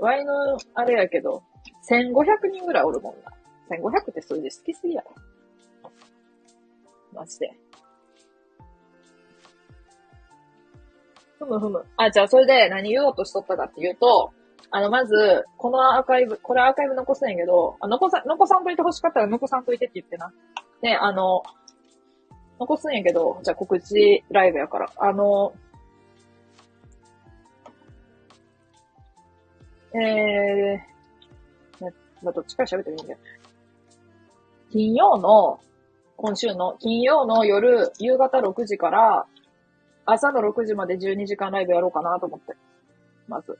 [0.00, 0.32] ワイの
[0.74, 1.42] あれやけど、
[1.88, 3.32] 1500人ぐらいおるもんな。
[3.70, 5.12] 1500って数字好きすぎやろ。
[7.12, 7.52] マジで。
[11.44, 11.84] ふむふむ。
[11.96, 14.32] あ、じゃあそれで何言おうとしとったかっていうと、
[14.70, 20.32] あの、まず、このアーカイブ、これアーカイブ残すんやけど、あ残さ、残さんといて欲しかったら残さんといてって言ってな。
[20.80, 21.42] で、あの、
[22.58, 24.90] 残すんやけど、じゃあ告知ライブやから。
[24.96, 25.52] あの、
[29.94, 31.84] えー、
[32.22, 33.18] まあ、どっちから喋ってもいいんだよ。
[34.70, 35.60] 金曜の、
[36.16, 39.26] 今週の金曜の夜、夕方6時から、
[40.04, 42.54] 朝の6時まで12時間ライブやろうかなと思って。
[43.28, 43.58] まず。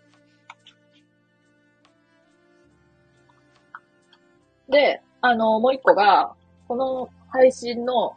[4.69, 6.35] で、あの、もう一個が、
[6.67, 8.17] この配信の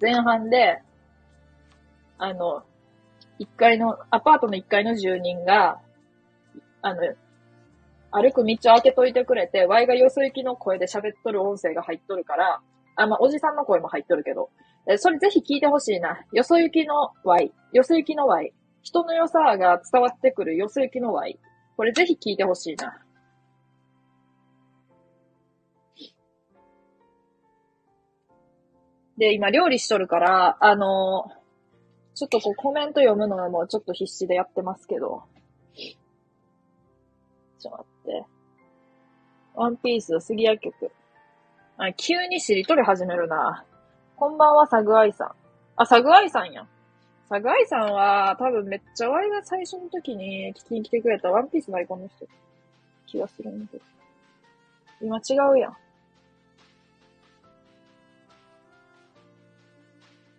[0.00, 0.82] 前半で、
[2.18, 2.62] あの、
[3.38, 5.80] 一階の、アパートの一階の住人が、
[6.82, 7.00] あの、
[8.10, 12.60] 歩く道を開けといてくれて、ワイがよそ行きの声で喋っとる音声が入っとるから、
[12.96, 14.50] あ、まあ、おじさんの声も入っとるけど、
[14.88, 16.24] えそれぜひ聞いてほしいな。
[16.32, 17.52] よそ行きの Y。
[17.72, 18.52] よそ行きの Y。
[18.82, 21.38] 人の良さが伝わってくるよそ行きの Y。
[21.76, 23.02] これぜひ聞いてほしいな。
[29.18, 35.22] で、今料理しとるから、あのー、ちょっとこうコメント読むのもうちょっと必死でやってますけど。
[37.60, 38.26] ちょっと待って。
[39.54, 40.90] ワンピース、杉谷曲。
[41.76, 43.64] あ、急にしりとり始めるな。
[44.16, 45.32] こんばんは、サグアイさん。
[45.76, 46.66] あ、サグアイさんや。
[47.28, 52.26] サグアイさんは、多分めっちゃワイが最初の時に聞きに来てくれたワンピースのアイコンの人。
[53.06, 53.84] 気がするんだけど。
[55.00, 55.20] 今違
[55.52, 55.76] うやん。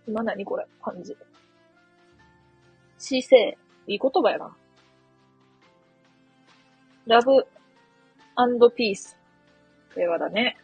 [0.07, 1.17] 今何これ漢字。
[2.97, 3.57] 姿勢。
[3.87, 4.55] いい言葉やな。
[7.05, 7.45] ラブ
[8.71, 9.17] ピース。
[9.93, 10.57] 平和だね。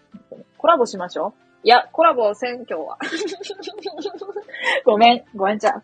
[0.57, 1.49] コラボしましょう。
[1.62, 2.97] いや、コラボせん、今日は。
[4.86, 5.84] ごめん、ごめんちゃん。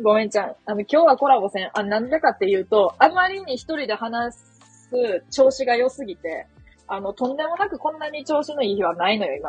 [0.00, 0.54] ごめんちゃん。
[0.66, 1.70] あの、今日はコラボせん。
[1.72, 6.46] あ、なんでかっていうと、あまりに一人で話す調子が良すぎて、
[6.86, 9.48] あの、とんでもなくこんなに調子のいい日はないのよ、今。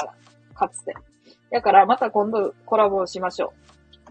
[0.55, 0.95] かつて。
[1.51, 4.09] だからまた今度コラボしましょう。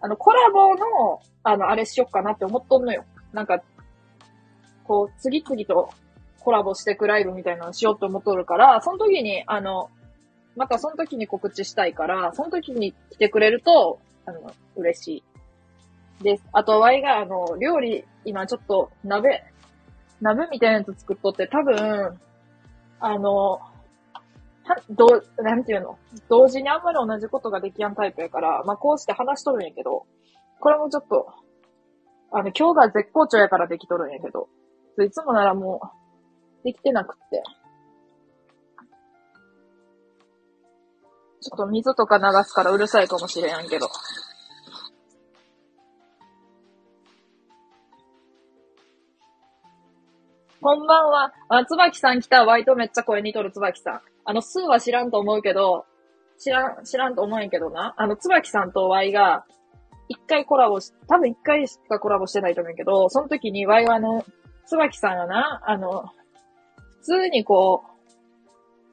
[0.00, 3.04] あの、コラボの、あの、あれしよっかなって思っとんのよ。
[3.32, 3.62] なんか、
[4.82, 5.90] こう、次々と
[6.40, 9.90] コラボしてくライブみたいなのしようと思っとるから、その時に、あの、
[10.56, 15.24] またその時に告知したいから、その時に来てくれると、あの、嬉しい。
[16.22, 16.44] です。
[16.52, 19.42] あと、ワイが、あの、料理、今ちょっと、鍋、
[20.20, 22.20] 鍋みたいなやつ作っとって、多分、
[23.00, 23.60] あの、
[24.64, 25.98] は、どう、なんていうの？
[26.28, 30.06] 同時にあんまり同じことができやんタイプやから、まあ、こうして話しとるんやけど、
[30.60, 31.26] これもちょっと、
[32.30, 34.48] あの、今日が絶好調やからできとるんやけど、
[35.04, 35.80] いつもならも
[36.62, 37.42] う、できてなくって。
[41.42, 43.88] ちょっと水とか流すからうるさいかもしれんけど。
[50.60, 51.32] こんばんは。
[51.48, 52.44] あ、つばきさん来た。
[52.44, 54.00] ワイとめっちゃ声似とるつばきさん。
[54.24, 55.84] あの、数は知らんと思うけど、
[56.38, 57.94] 知らん、知らんと思うんやけどな。
[57.96, 59.44] あの、つばきさんとワイが、
[60.08, 64.24] 一回コラボし、多分一回しかコラボしてないと思うんやけど、その時にワイはあの、
[64.66, 66.04] つばきさんがな、あの、
[67.00, 67.92] 普通にこう、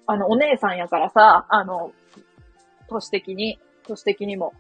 [0.08, 1.92] あの、お姉さんやからさ、あの、
[2.90, 4.54] 年的に、年的にも。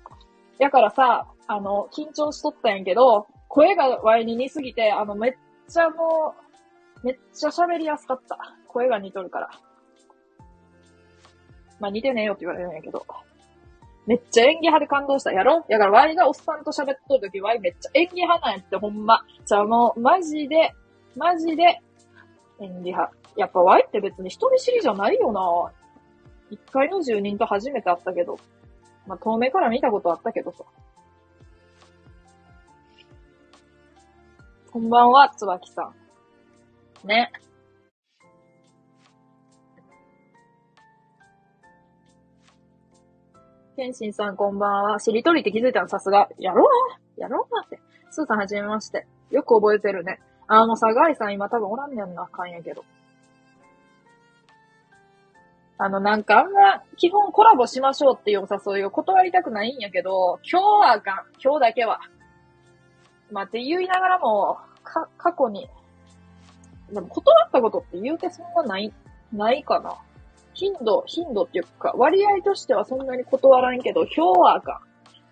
[0.57, 5.33] やからさ、あの、緊張しとったんやけど、声がワイに似すぎて、あの、めっ
[5.67, 6.35] ちゃも
[7.03, 8.37] う、めっちゃ喋りやすかった。
[8.67, 9.49] 声が似とるから。
[11.79, 13.05] まあ似てねえよって言われるんやけど。
[14.05, 15.31] めっちゃ演技派で感動した。
[15.31, 15.65] やろ？
[15.69, 19.23] やから、ワイがおっさんと喋っとるとき、ワイめっちゃ演技派なんやって、ほんま。
[19.45, 20.73] じゃあもう、マジで、
[21.15, 21.81] マジで、
[22.59, 23.13] 演技派。
[23.37, 25.71] やっぱワイって別に人見知りじゃないよな
[26.49, 28.37] 一回の住人と初めて会ったけど。
[29.07, 30.63] まあ、遠目から見たことあったけどさ。
[34.71, 35.91] こんばんは、つばきさ
[37.03, 37.07] ん。
[37.07, 37.31] ね。
[43.75, 44.99] 天心さんこんばんは。
[44.99, 45.87] しりとりって気づいたの？
[45.87, 46.27] さすが。
[46.37, 47.25] やろうな。
[47.25, 47.79] やろうなって。
[48.11, 49.07] スーさんはじめまして。
[49.31, 50.19] よく覚えてるね。
[50.47, 52.83] あの、サガイさん今多分おらんねんな、あかんやけど。
[55.81, 61.15] あの、なんかあんま、基本コラボしましょうっていうお誘いを断りたくないんやけど、今日はあかん。
[61.41, 62.01] 今日だけは。
[63.31, 65.69] まあ、って言いながらも、か、過去に、
[66.91, 68.93] でも断ったことって言うてそんなない、
[69.31, 69.95] ないかな。
[70.53, 74.81] 頻度、頻度っていうか、割合としてはそんなに断らんけど、今日はあか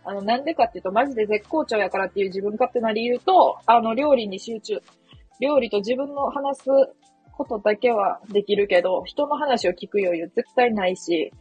[0.06, 0.10] ん。
[0.10, 4.82] あの、なんでかっていうと、マジで絶好調やからっていう自分勝手な理由と、あの、料理に集中。
[5.42, 6.70] 料理と自分の話す
[7.38, 11.32] ことだけはできるけど、人の話を聞く余裕絶対ないし、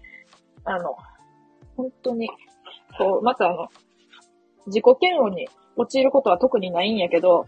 [0.64, 0.96] あの、
[1.76, 2.28] 本当に、
[2.98, 3.68] こう、またあの、
[4.66, 7.46] 自己嫌悪に陥ることは特にないんやけど、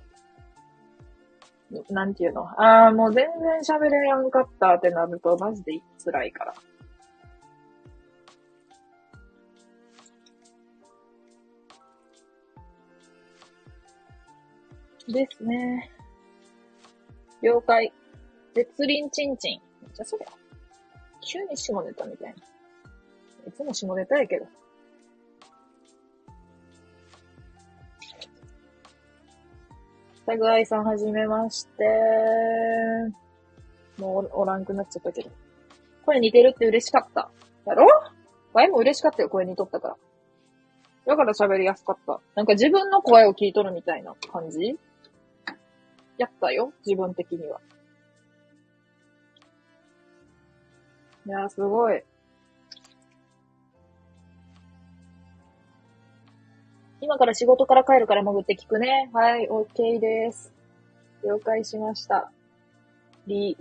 [1.91, 2.45] なんていうの？
[2.63, 5.73] ああ、もう全然喋れやんかったってなると、マジで
[6.03, 6.55] 辛いから。
[15.09, 15.91] ですね。
[17.43, 17.93] 了解。
[18.59, 19.61] 絶倫ちんちん。
[19.83, 20.27] めっちゃそうだ。
[21.21, 22.35] 急に下ネタみたいな。
[23.47, 24.47] いつも下ネタやけど。
[30.27, 31.85] タグアイさんはじめまして。
[33.99, 35.31] もうおらんくなっちゃったけど。
[36.05, 37.31] 声似てるって嬉しかった。
[37.65, 37.87] やろ？
[38.55, 39.97] ワイも嬉しかったよ、声似とったから。
[41.07, 42.19] だから喋りやすかった。
[42.35, 44.77] なんか自分の声を聞いとるみたいな感じ？
[46.19, 47.61] やったよ、自分的には。
[51.29, 52.03] いや、すごい。
[57.03, 59.11] 今から仕事から帰るから潜って聞くね。
[59.13, 60.55] はい、OK です。
[61.23, 62.33] 了解しました。
[63.27, 63.59] り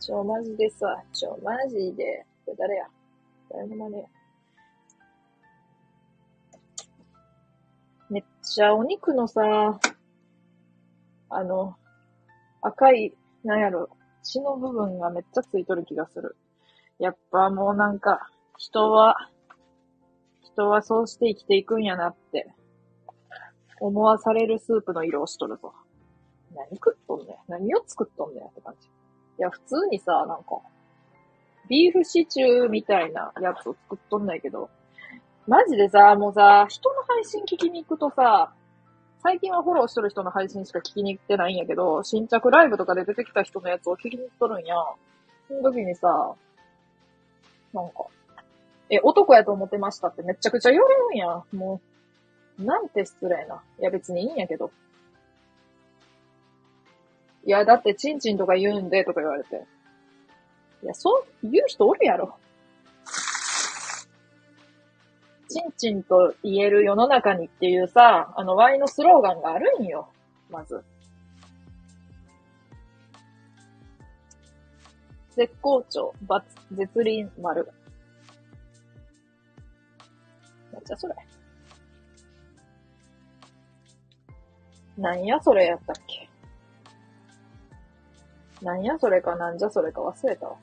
[0.00, 1.04] ちょ、マジでさ。
[1.12, 2.26] ちょ、マジで。
[2.44, 2.86] これ誰や？
[3.48, 4.04] 誰の真似や？
[8.10, 9.78] めっちゃお肉のさ、
[11.30, 11.76] あの、
[12.60, 13.12] 赤い、
[13.44, 13.88] なんやろ、
[14.26, 16.36] 血の部分がめっちゃついとる気がする。
[16.98, 19.30] やっぱもうなんか、人は、
[20.42, 22.52] 人はそうして生きていくんやなって、
[23.80, 25.72] 思わされるスープの色をしとるぞ。
[26.54, 28.88] 何食っとんねん何を作っとんねんって感じ。
[28.88, 28.90] い
[29.42, 30.62] や、普通にさ、なんか、
[31.68, 34.70] ビーフシチューみたいなやつを作っとんないけど、
[35.46, 38.54] マジでさ、もうさ、人の配信聞きに行くとさ、
[39.22, 44.74] 最近はフォローしとる人の配信しか聞きに行ってないんやけど、新着ライブとかで出てきた人のやつを聞きに行っとるんや。
[45.48, 46.34] その時にさ、
[47.72, 48.06] なんか、
[48.90, 51.42] え、男やと思ってましたってめちゃくちゃ言われるんや。
[51.52, 51.80] も
[52.58, 53.62] う、なんて失礼な。
[53.80, 54.70] いや別にいいんやけど。
[57.44, 59.64] いや、だってチンチンとか言うんで、とか言われて。
[60.82, 62.36] いや、そう言う人おるやろ。
[65.56, 70.10] チンチンと言える世の中にっていうさ、あの、ワイのスローガンがあるんよ。
[70.50, 70.84] まず。
[75.34, 77.66] 絶好調、バツ、絶倫丸。
[80.72, 81.14] めっちゃそれ。
[84.98, 86.28] なんやそれやったっけ
[88.62, 90.56] なんやそれかなんじゃそれか忘れたわ。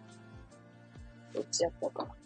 [1.33, 2.22] どっちやったか。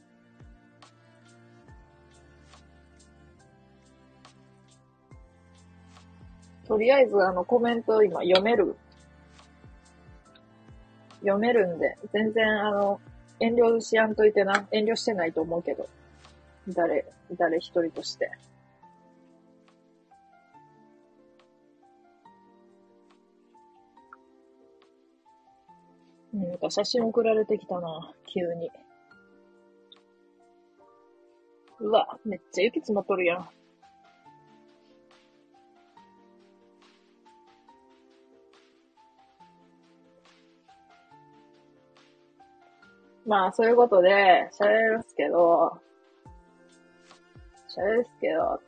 [6.68, 8.76] とりあえずあのコメント今読める。
[11.22, 13.00] 読めるんで、全然あの、
[13.40, 14.68] 遠慮しやんといてな。
[14.72, 15.88] 遠慮してないと思うけど。
[16.70, 17.06] 誰、
[17.38, 18.30] 誰一人として。
[26.34, 28.70] なんか写真送られてきたな、急に。
[31.80, 33.57] うわ、めっちゃ雪積もっとるやん。
[43.28, 45.78] まあ、そういうことで、喋るっすけど、
[47.70, 48.62] 喋るっすけど、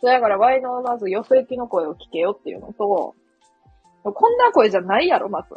[0.00, 3.14] それだから、ワイのまず、よそ行きの声を聞けよっていうのと、
[4.02, 5.54] こんな声じゃないやろ、まず。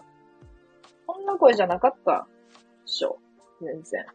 [1.07, 2.25] こんな声じゃなかったっ
[2.85, 3.17] しょ。
[3.61, 4.05] 全然。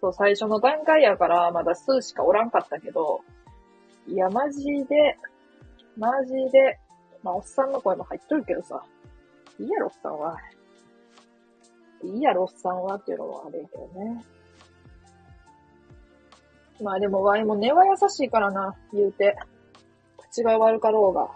[0.00, 3.20] そう、最初の段階やから、まだ数しかおらんかったけど、
[4.06, 5.18] いや、マジで、
[5.96, 6.78] マジで、
[7.24, 8.80] まあ、おっさんの声も入っとるけどさ、
[9.58, 10.38] いいやろ、おっさんは。
[12.06, 14.24] いいやろ、おっさんはっていうのもあれけどね。
[16.82, 19.36] まあでも、ワイも根は優しいからな、言うて。
[20.18, 21.30] 口が悪かろうが。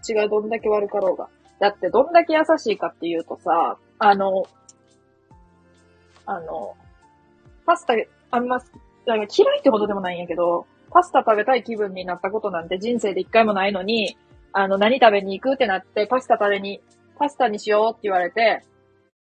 [0.00, 1.28] 口がどんだけ悪かろうが。
[1.60, 4.44] だって、どんだけ優しいかっていうとさ、あの、
[6.26, 6.76] あの、
[7.64, 7.94] パスタ、
[8.30, 8.60] あんま、
[9.06, 9.26] 嫌い
[9.60, 14.16] ってことでもないんやけど、パスタ食べたい気分になったことなんて人生で一回もないのに、
[14.52, 16.80] あの、何食べに行くってなって、パスタ食べに、
[17.18, 18.64] パスタにしようって言われて、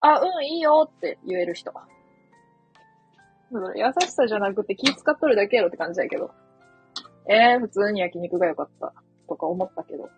[0.06, 1.74] あ、うん、いいよって言える人。
[3.76, 6.32] 優しさじゃなくて気使っとるだけやろって感じだけど。
[7.28, 8.94] えー、普通に焼肉が良かった。
[9.28, 10.10] とか思ったけど。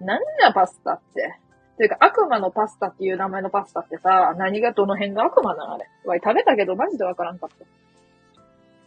[0.00, 1.38] なんだパスタって。
[1.76, 5.88] というか、悪魔のパスタっていう名前のパスタってさ、何がどの辺が悪魔なのあれ。
[6.04, 7.64] わい、食べたけどマジでわからんかった。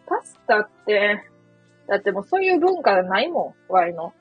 [0.08, 1.24] パスタって、
[1.88, 4.14] だってもうそういう文化ないもん、ワイの。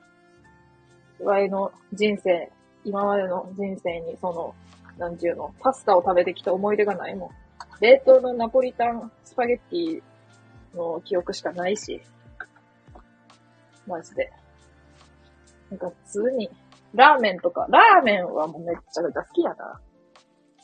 [1.19, 2.49] ワイの人生、
[2.85, 4.55] 今までの人生にその、
[5.01, 7.29] なんていうの、パスタを食べてきた思い出がないもん。
[7.79, 12.03] 冷凍のナポリタンスパゲッティの記憶しかないし。
[13.87, 14.31] マジで。
[15.71, 16.51] なんか普通に、
[16.93, 19.81] ラーメンとか、ラーメンはもうめっちゃめちゃ好きやな。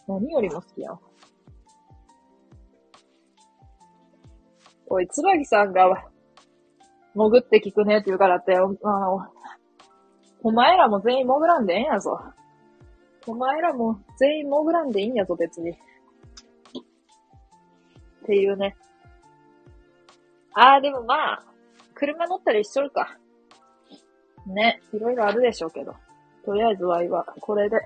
[0.08, 1.00] 何よりも好きやん。
[4.86, 6.06] おい、つばぎさんが、
[7.16, 8.62] 潜って聞くねって言うからって、あ、
[10.44, 12.20] お前らも全員潜らんでええんやぞ。
[13.28, 15.72] お前らも全員潜らんでいいんやぞ、別に。
[15.72, 15.76] っ
[18.26, 18.76] ていうね。
[20.54, 21.44] あー、でもまあ、
[21.94, 23.18] 車乗ったりしとるか。
[24.46, 25.94] ね、いろいろあるでしょうけど。
[26.46, 27.78] とりあえずワイは、これで。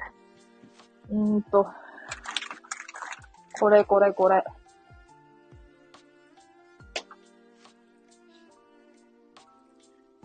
[1.09, 1.65] うーんと、
[3.59, 4.43] これこれこれ。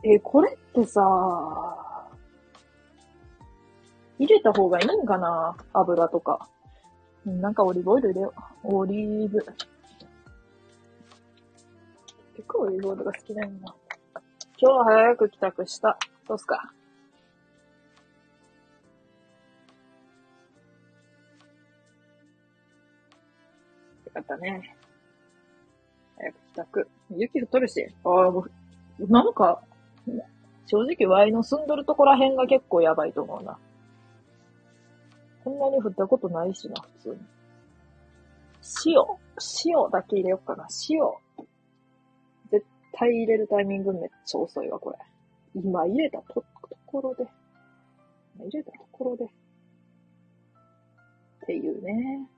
[0.02, 1.85] え、これってさ、
[4.18, 5.56] 入れた方がいいんかな？
[5.72, 6.48] 油とか。
[7.24, 8.32] なんかオリーブオイル入れよ
[8.64, 8.76] う。
[8.76, 9.44] オリーブ。
[12.34, 13.74] 結構オリーブオイルが好きなんだ。
[14.58, 15.98] 今日は早く帰宅した。
[16.26, 16.72] どうすか？
[24.06, 24.76] よかったね。
[26.16, 26.88] 早く帰宅。
[27.10, 27.86] 雪降っとるし。
[28.04, 28.32] ああ、
[29.08, 29.62] なんか、
[30.64, 33.58] 正直ワイの住んどるとこら辺が結構やばいと思うな。
[35.46, 37.16] こんなに降ったことないしな、普通に。
[38.86, 38.94] 塩。
[39.64, 40.66] 塩だけ入れよっかな。
[40.90, 40.98] 塩。
[42.50, 44.98] 絶対入れるタイミングめっちゃ遅いわ、これ。
[45.54, 46.44] 今入れたと
[46.86, 47.28] ころで。
[48.40, 49.24] 入れたところで。
[49.24, 49.28] っ
[51.46, 52.28] ていうね。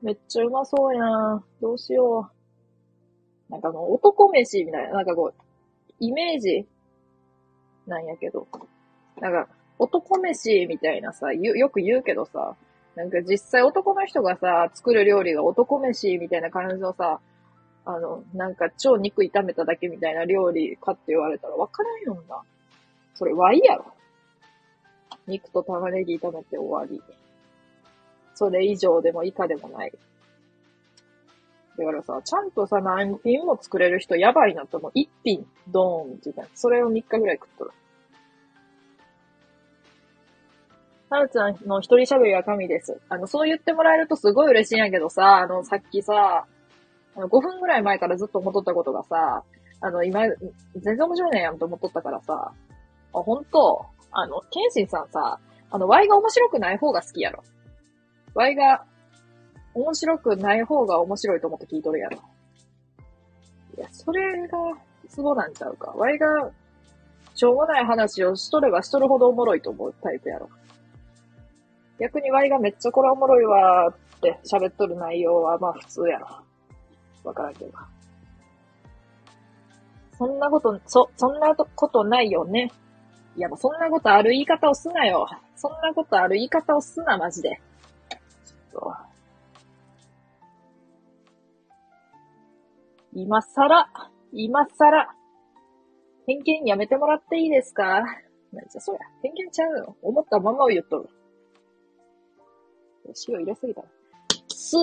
[0.00, 1.44] めっちゃうまそうやん。
[1.60, 2.33] どうしよう。
[3.54, 5.34] なんかもう男飯みたいな、なんかこう、
[6.00, 6.66] イメージ
[7.86, 8.48] なんやけど、
[9.20, 9.48] なんか
[9.78, 12.56] 男飯みたいなさ、よく言うけどさ、
[12.96, 17.20] なんか実際男の人がさ、作る料理が男飯みたいな感じのさ、
[17.84, 22.42] あの、なんか超肉炒めただけみたいな料理かって言われたらわからんよな。
[23.14, 23.86] それワイやろ。
[25.26, 27.00] 肉と玉ねぎ炒めて終わり。
[28.34, 29.92] それ以上でも以下でもない。
[31.78, 34.90] だからさ、ちゃんとさ、何品も作れる人やばいなと思う。
[34.94, 37.70] 一品、ドーンって言った、それを3日ぐらい食っとる。
[41.10, 43.00] はるちゃんの一人喋りは神です。
[43.08, 46.46] あの、そう言ってもらえるとすごい嬉しいんやけどさ、あの、さっきさ、
[47.16, 49.44] あの、5分ぐらい前からずっと思っとったことがさ、
[49.80, 50.22] あの、今、
[50.76, 52.52] 全然面白いねやんと思っとったからさ、
[53.12, 55.38] あ、ほんと、あの、ケンシンさんさ、
[55.70, 57.42] あの、Y が面白くない方が好きやろ。
[58.34, 58.84] Y が
[59.74, 62.18] 面白くない方が面白いと思って聞いとるやろ。
[63.76, 64.58] いや、それが、
[65.08, 65.92] ツボなんちゃうか。
[65.96, 66.50] Y が、
[67.34, 70.48] しょうもない話をしとればしとるほどおもろいと思うタイプやろ。
[71.98, 76.28] 逆に Y がめっちゃこれおもろいわーって喋っとる内容はまあ普通やろ。
[77.24, 77.72] わからんけど。
[80.16, 82.70] そんなこと、そ、そんなことないよね。
[83.36, 85.26] いやもうそんなことある言い方をすなよ。
[85.56, 87.60] そんなことある言い方をすな、マジで。
[88.44, 89.13] ちょっと。
[93.14, 93.88] 今更、
[94.32, 95.14] 今更、
[96.26, 98.04] 偏見やめてもらっていいですか？
[98.52, 99.96] 何じゃそりゃ、偏見ちゃうよ。
[100.02, 101.08] 思ったままを言っとる。
[103.28, 103.88] 塩入れすぎたな。
[104.48, 104.76] す、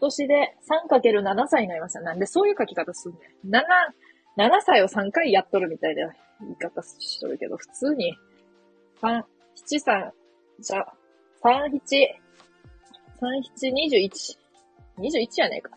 [0.00, 0.56] 年で
[0.90, 2.00] 3×7 歳になりました。
[2.00, 3.50] なんでそういう書き方すんねん。
[3.50, 8.14] 7、7歳を3回やっとるみたいな言い方しとるけど、普通に、
[9.00, 9.24] 3、7、
[9.78, 10.12] 3、
[10.60, 10.86] じゃ、
[11.42, 11.80] 3、7、
[13.20, 13.72] 3、7、
[14.08, 14.38] 21。
[14.98, 15.70] 21やねえか。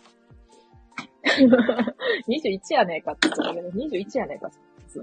[2.28, 4.50] 21やねえかって言ったけど、21やねえか、
[4.88, 5.00] 普通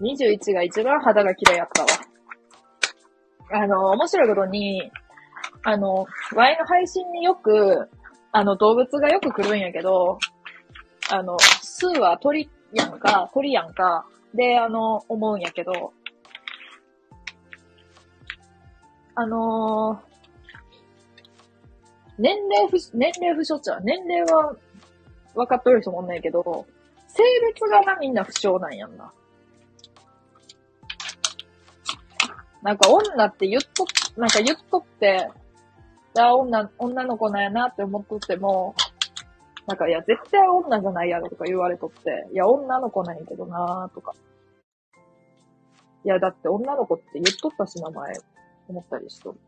[0.00, 0.16] に。
[0.16, 1.88] 21が一番肌が綺麗やったわ。
[3.50, 4.90] あの、面白いことに、
[5.64, 7.88] あの、ワイの配信によく、
[8.32, 10.18] あの、動物がよく来るんやけど、
[11.10, 15.92] あの、スーは鳥やんか、鳥やんか、で、あの、思うんやけど、
[19.14, 20.08] あのー、
[22.18, 24.54] 年齢不、年齢不詳ちゃう年齢は
[25.34, 26.66] 分かっとる人もんないけど、
[27.08, 27.22] 性
[27.54, 29.12] 別がな、みんな不詳なんやんな。
[32.62, 33.86] なんか女って言っと、
[34.20, 35.30] なんか言っとって、
[36.14, 38.74] じゃあ女、女の子なんやなって思っとっても、
[39.66, 44.14] なんか、いや、絶対女じゃないやろとか言われとって、いや、女の子なんやけどなーとか。
[46.04, 48.14] いや、だって女の子って言っとったし、名前、
[48.68, 49.38] 思ったりしとる。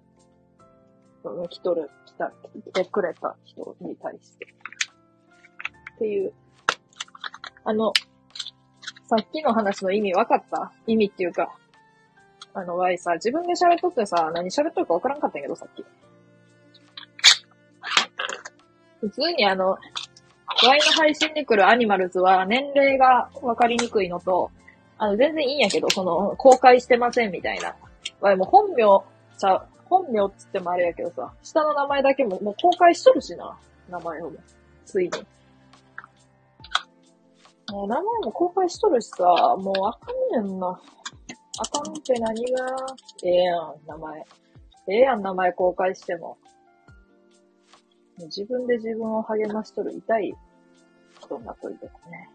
[1.49, 4.47] 来とる、来た、来てくれた人に対して。
[6.01, 6.33] っていう。
[7.63, 7.93] あの、
[9.07, 10.73] さっきの話の意味分かった？
[10.87, 11.55] 意味っていうか、
[12.55, 15.85] あの、ワイさ、自分で喋っとってさ、何喋っとるか分からんかったんやけど、さっき。
[19.01, 24.51] 普通にあの、ワイの配信で来るアニマルズは年齢が分かりにくいのと、
[24.97, 27.77] あの、全然いいんやけど、その、公開してませんみたいな。
[28.21, 28.85] ワイも本名、
[29.39, 33.59] ちゃ、本名っつってもあれやけどさ、下の名前だけももう公開しとるしな。
[33.91, 34.37] 名前をも。
[34.87, 35.11] ついに。
[37.71, 39.25] もう名前も公開しとるしさ、
[39.59, 40.69] もうあかんねんな。
[40.69, 42.67] あかんって何が、
[43.25, 44.21] ええやん、名前。
[44.89, 46.39] ええやん、名前公開しても。
[48.19, 50.35] 自分で自分を励ましとる痛い
[51.21, 52.31] ことになっとるけどね。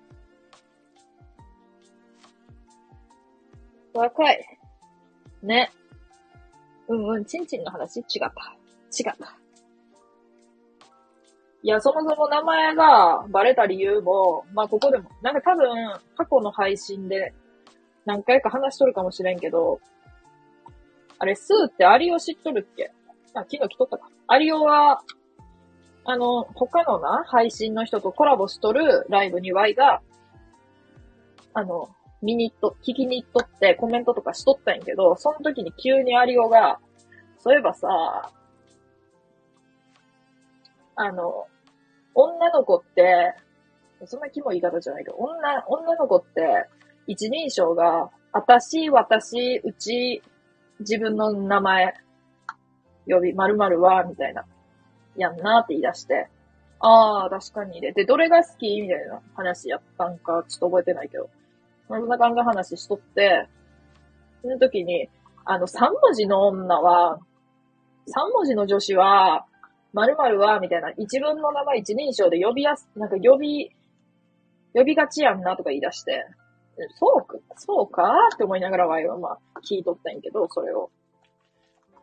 [3.94, 4.60] 若い。
[5.44, 5.72] ね。
[6.88, 8.00] うんうん、ちんちんの話？
[8.00, 8.28] 違った。
[8.28, 9.45] 違った。
[11.66, 15.68] いや、そもそも名前がバレた理由も、まあここでも、なんか多分、
[16.16, 17.34] 過去の配信で
[18.06, 19.80] 何回か話しとるかもしれんけど、
[21.18, 22.92] あれ、スーってアリオ知っとるっけ？
[23.34, 24.08] あ、昨日来とったか。
[24.28, 25.02] アリオは、
[26.04, 30.04] あの、他のな、配信の人とコラボしとるライブに Y が、
[31.56, 31.90] あの、
[32.22, 36.78] 見に行っと、聞きに行っとってコメントとかしとったんやけど、その時に急にアリオが、
[37.40, 38.30] そういえばさ、
[40.98, 41.48] あの、
[42.16, 43.36] 女の子って、
[44.06, 46.68] そんなキモい言い方じゃないけど、女、女の子って、
[47.08, 50.22] 一人称が、私、私、うち、
[50.80, 51.94] 自分の名前、
[53.08, 54.46] 呼び、〇〇は、みたいな。
[55.16, 56.28] やんなって言い出して、
[56.80, 57.94] ああ、確かにで。
[57.94, 58.82] で、どれが好き？
[58.82, 61.30] みたいな話やったんか、ちょっと覚えてないけど。
[61.88, 63.48] そんな感じの話しとって、
[64.42, 65.10] その時に、
[65.46, 67.20] あの、三文字の女は、
[68.08, 69.46] 三文字の女子は、
[69.96, 73.72] 〇〇は、みたいな、一文の名前一人称で呼びやす、なんか呼び、
[74.74, 76.26] 呼びがちやんなとか言い出して、
[77.00, 78.04] そうか、そうか？
[78.34, 80.90] って思いながらワイはまあ聞いとったんやけど、それを。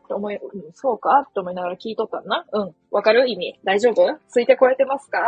[0.09, 1.27] 思い、うん、そうか？
[1.29, 2.47] って思いながら聞いとったんな。
[2.51, 2.75] うん。
[2.91, 3.29] わかる？
[3.29, 3.59] 意味。
[3.65, 4.19] 大丈夫？
[4.29, 5.21] ついてこれてますか？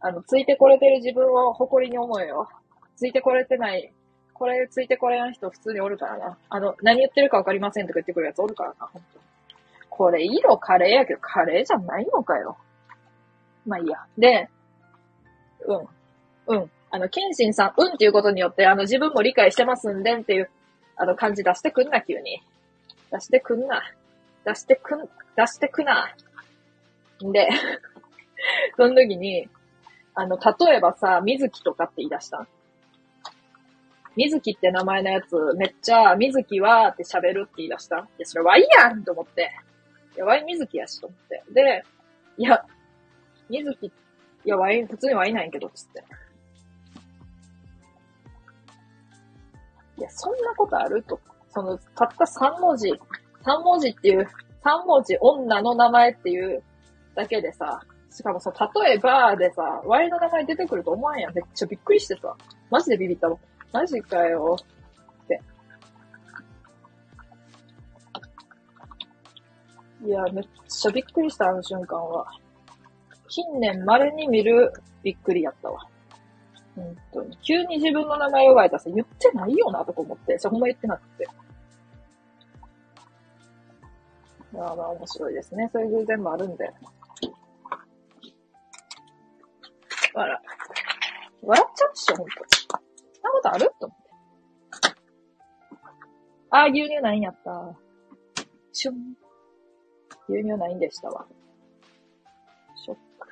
[0.00, 2.48] あの、ついてこれてる自分を誇りに思えよ。
[2.96, 3.92] ついてこれてない、
[4.32, 6.38] これついてこれない人普通におるからな。
[6.48, 9.25] あの、何言ってるかわかりませんとか言ってくるやつおるからな、本当。
[9.96, 12.58] これ色カレーやけど、カレーじゃないのかよ。
[13.66, 14.04] まあいいや。
[14.18, 14.50] で、
[15.66, 16.56] うん。
[16.58, 16.70] うん。
[16.90, 20.50] あの、ケンシンさん、うんっていうことによって、あの、自分も理解してますんでんっていう、
[20.96, 22.42] あの、感じ出してくんな、急に。
[23.10, 23.82] 出してくんな。
[24.44, 26.14] 出してくん、出してくな。
[27.24, 27.48] んで、
[28.76, 29.48] その時に、
[30.14, 32.46] あの、例えばさ、水木とかって言い出した？
[34.14, 37.96] 水木って名前のやつ、めっちゃ、水木はって喋るって言い出した？
[37.96, 39.50] いや、それワイやんと思って。
[40.18, 41.42] や、ワイ水木やしと思って。
[41.52, 41.84] で、
[42.38, 42.64] いや、
[43.48, 43.92] 水木、い
[44.44, 46.04] や、ワイ、普通にワイなんけど、つって。
[49.98, 51.20] いや、そんなことあると。
[51.50, 54.28] その、たった3文字、3文字っていう、
[54.62, 56.62] 3文字女の名前っていう
[57.14, 61.34] だけでさ、しかもさ、例えばでさ、ワイの名前出てくると思わんやん。
[61.34, 62.34] めっちゃびっくりしてさ。
[62.70, 63.38] マジでビビったもん。
[63.72, 64.56] マジかよ。
[70.06, 72.26] いや、めっちゃびっくりした、あの瞬間は。
[73.28, 75.88] 近年稀に見るびっくりやったわ。
[76.76, 77.36] 本当に。
[77.38, 80.38] 急に自分の名前を言われたらさ、言ってないよな、とか思って。
[80.38, 81.26] そほんま言ってなくて。
[84.52, 85.68] まあまあ面白いですね。
[85.72, 86.72] そういう偶然もあるんで。
[90.14, 90.40] 笑、
[91.42, 92.32] 笑っちゃうっしょ、ほんと。
[92.60, 92.78] そん
[93.22, 93.72] なことある？
[93.80, 94.06] と思って。
[96.50, 97.76] ああ、牛乳ないんやった。
[100.28, 101.26] 牛乳ないんでしたわ。
[102.74, 103.28] ショック。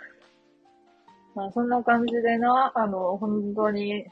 [1.35, 4.07] まあ、そんな感じでな、あの、本当に、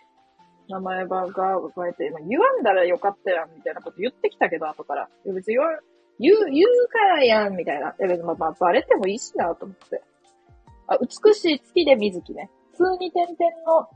[0.69, 5.09] 名前ばが覚えて、まあ、言わんだらよかったやん、みたいなこと言ってきたけど、後から。
[5.25, 5.79] いや別に言わ、
[6.19, 7.91] 言う、言うからやん、みたいな。
[7.91, 10.03] いや別にまあ、まあ、バレてもいいしな、と思って。
[10.87, 12.51] あ、美しい月で水木ね。
[12.75, 13.89] 通に点々の、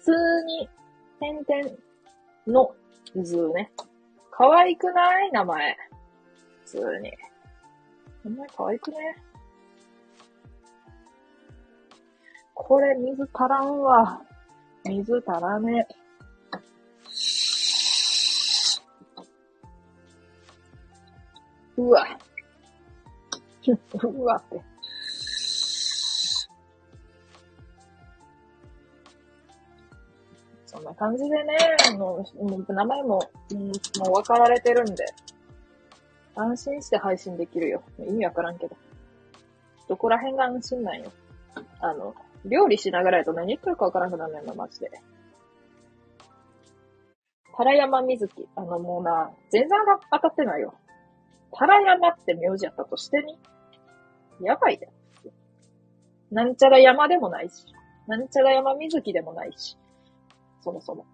[0.00, 0.12] 通
[0.46, 0.68] に
[1.20, 1.76] 点々
[2.46, 2.74] の
[3.22, 3.70] 図ね。
[4.30, 5.76] 可愛くない名前。
[6.64, 7.12] 普通に。
[8.28, 9.16] 名前可愛くね？
[12.54, 14.22] これ水足らんわ。
[14.84, 15.88] 水足らね。
[21.78, 22.18] うわ。
[24.02, 24.60] うわって。
[30.66, 31.56] そんな感じでね、
[31.86, 32.22] あの、
[32.68, 33.20] 名前も、
[33.52, 33.72] うん、も
[34.08, 35.06] う分かられてるんで、
[36.38, 37.82] 安心して配信できるよ。
[37.98, 38.76] 意味わからんけど。
[39.88, 41.10] どこら辺が安心なんよ。
[41.80, 42.14] あの、
[42.44, 44.90] 料理しながらやと何言ってるかわからんくなるねんな、マジで。
[47.56, 48.46] タラヤマミズキ。
[48.54, 49.78] あの、もうな、全然
[50.12, 50.74] 当たってないよ。
[51.52, 53.24] タラヤマって名字やったとして
[54.40, 54.46] み。
[54.46, 54.88] やばいで。
[56.30, 57.64] なんちゃら山でもないし。
[58.06, 59.76] なんちゃら山水木でもないし。
[60.62, 61.04] そもそも。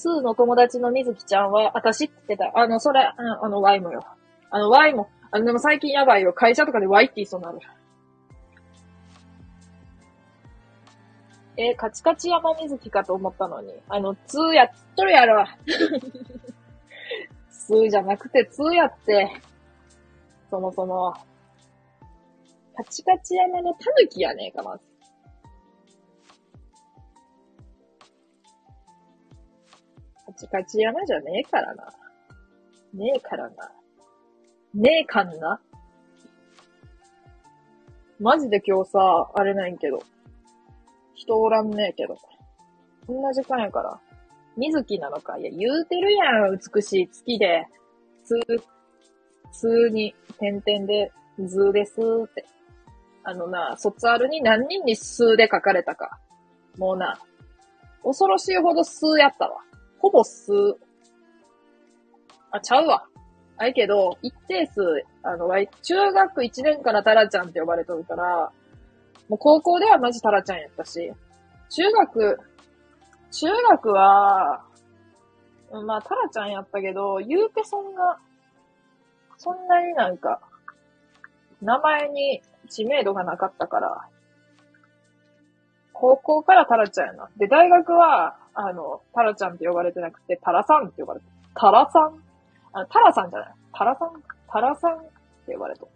[0.00, 2.58] スーの友達のみずきちゃんは、あたしって言ってた。
[2.58, 4.02] あの、それ、あの、あの Y もよ。
[4.48, 6.32] あの Y も、あの、でも最近やばいよ。
[6.32, 7.58] 会社とかで Y って言いそうになる。
[11.58, 13.74] えー、カチカチ山水木かと思ったのに。
[13.90, 15.44] あの、ツーやっとるやろ。
[17.52, 19.30] ツーじゃなくてツーやって。
[20.48, 21.12] そもそも。
[22.74, 24.80] カチカチ山のタヌキやねえか、ま
[30.40, 31.84] チカチ山じゃねえからな。
[32.94, 33.70] ねえからな。
[34.72, 35.60] ねえかんな。
[38.18, 40.02] マジで今日さ、あれないんけど。
[41.14, 42.16] 人おらんねえけど。
[43.06, 44.00] こんな時間やから。
[44.56, 45.36] 水木なのか。
[45.36, 47.66] いや、言うてるやん、美しい月で。
[48.24, 48.34] 通、
[49.52, 52.46] 通に、点々で、図ですーって。
[53.24, 56.18] あのな、卒アルに何人に数で書かれたか。
[56.78, 57.18] もうな、
[58.02, 59.60] 恐ろしいほど数やったわ。
[60.00, 60.52] ほぼ数。
[62.50, 63.06] あ、ちゃうわ。
[63.58, 64.80] あいけど、一定数、
[65.22, 65.48] あの、
[65.82, 68.50] 中学1年からタラちゃんって呼ばれとるから、
[69.28, 71.12] もう高校ではマジタラちゃんやったし、
[71.68, 72.40] 中学、
[73.30, 74.64] 中学は、
[75.86, 78.18] まあ、タラちゃんやったけど、言うてそんな、
[79.36, 80.40] そんなになんか、
[81.60, 84.08] 名前に知名度がなかったから、
[85.92, 87.30] 高校からタラちゃんやな。
[87.36, 92.22] で、大学は、あの、タラちゃんって呼ばれてなくて、タラさんって呼ばれてタラさん？
[92.72, 93.54] あタラさんじゃない。
[93.72, 94.22] タラさん？
[94.50, 95.02] タラさんっ
[95.46, 95.88] て呼ばれと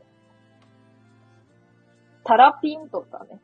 [2.25, 3.39] タラピンとかね。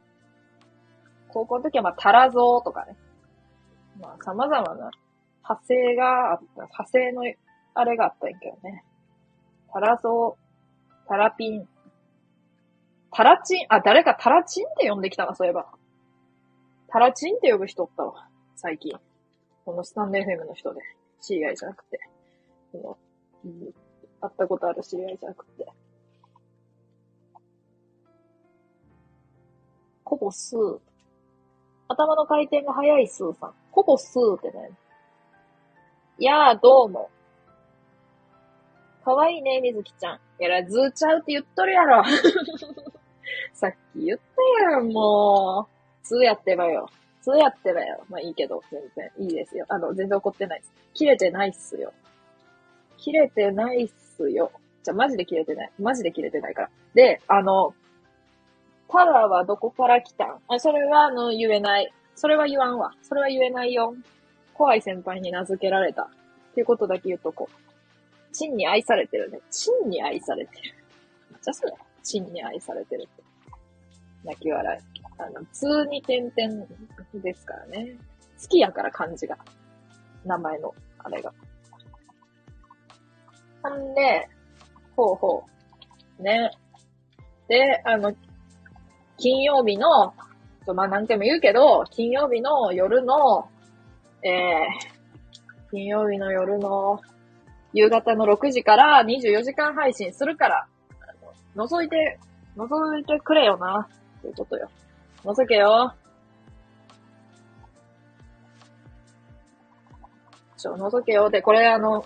[1.28, 2.96] 高校の時はまあ、タラゾーとかね。
[4.00, 4.90] まあ、様々な
[5.42, 7.22] 派生があった、派生の
[7.74, 8.84] あれがあったんやけどね。
[9.72, 11.68] タラゾー、タラピン、
[13.12, 15.66] タラチン、あ、誰かタラチンって呼んできたな、そういえば。
[16.88, 18.28] タラチンって呼ぶ人おったわ、
[18.62, 18.92] 最近。
[19.64, 20.82] このスタンデーフェムの人で。
[21.22, 21.98] 知り合いじゃなくて。
[22.70, 22.98] その、
[23.46, 23.52] うん、
[24.20, 25.66] 会ったことある知り合いじゃなくて。
[30.04, 30.78] コボスー。
[31.88, 33.54] 頭の回転が速いスーさん。
[33.70, 34.72] コボスーってね。
[36.18, 37.08] いやー、どうも。
[39.06, 40.20] かわいいね、みずきちゃん。
[40.38, 42.04] いや、ずーちゃうって言っとるやろ。
[43.54, 46.06] さっき言ったやん、もう。
[46.06, 46.90] 通やってばよ。
[47.23, 48.05] 通やってばよ。
[48.09, 49.66] まあいいけど、全然いいですよ。
[49.68, 50.73] あの、全然怒ってないです。
[50.95, 51.93] 切れてないっすよ。
[52.99, 54.53] 切れてないっすよ。
[54.83, 55.71] じゃ、マジで切れてない。
[55.79, 56.71] マジで切れてないから。
[56.95, 57.75] で、あの、
[58.89, 60.39] タラはどこから来たん？
[60.49, 61.93] あ、それは、あの、言えない。
[62.14, 62.93] それは言わんわ。
[63.03, 63.95] それは言えないよ。
[64.55, 66.03] 怖い先輩に名付けられた。
[66.03, 66.09] っ
[66.55, 68.35] ていうことだけ言うとこう。
[68.35, 69.41] チンに愛されてるね。
[69.51, 70.75] チンに愛されてる。
[71.41, 71.73] じゃそれ。
[72.03, 73.23] チンに愛されてるって。
[74.25, 74.81] 泣き笑い。
[75.27, 76.66] あの、通に点々
[77.14, 77.97] ですからね。
[78.41, 79.37] 好きやから漢字が。
[80.25, 81.33] 名前の、あれが。
[83.62, 84.29] ほんで、
[84.97, 85.45] ほうほ
[86.18, 86.23] う。
[86.23, 86.51] ね。
[87.49, 88.14] で、あの、
[89.18, 90.14] 金曜日の、
[90.75, 93.49] まあ何回も言うけど、金曜日の夜の、
[94.23, 97.01] えー、金曜日の夜の
[97.73, 100.66] 夕方の6時から24時間配信するから、
[101.57, 102.18] 覗いて、
[102.57, 103.89] 覗いてくれよな、
[104.23, 104.68] ということよ。
[105.25, 105.95] 覗けよ。
[110.57, 111.31] ちょ、覗けよ。
[111.31, 112.05] で、これあの、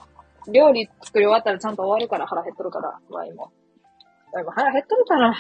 [0.53, 3.53] 料理作り終わったらちゃんと終わるから腹減っとるから、ワイも。
[4.33, 5.35] ワイも腹減っとるから。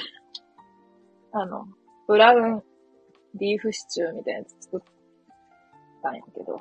[1.32, 1.66] あの、
[2.06, 2.62] ブラウン
[3.38, 4.80] ビーフシチューみたいなやつ作っ
[6.02, 6.60] たんやけど。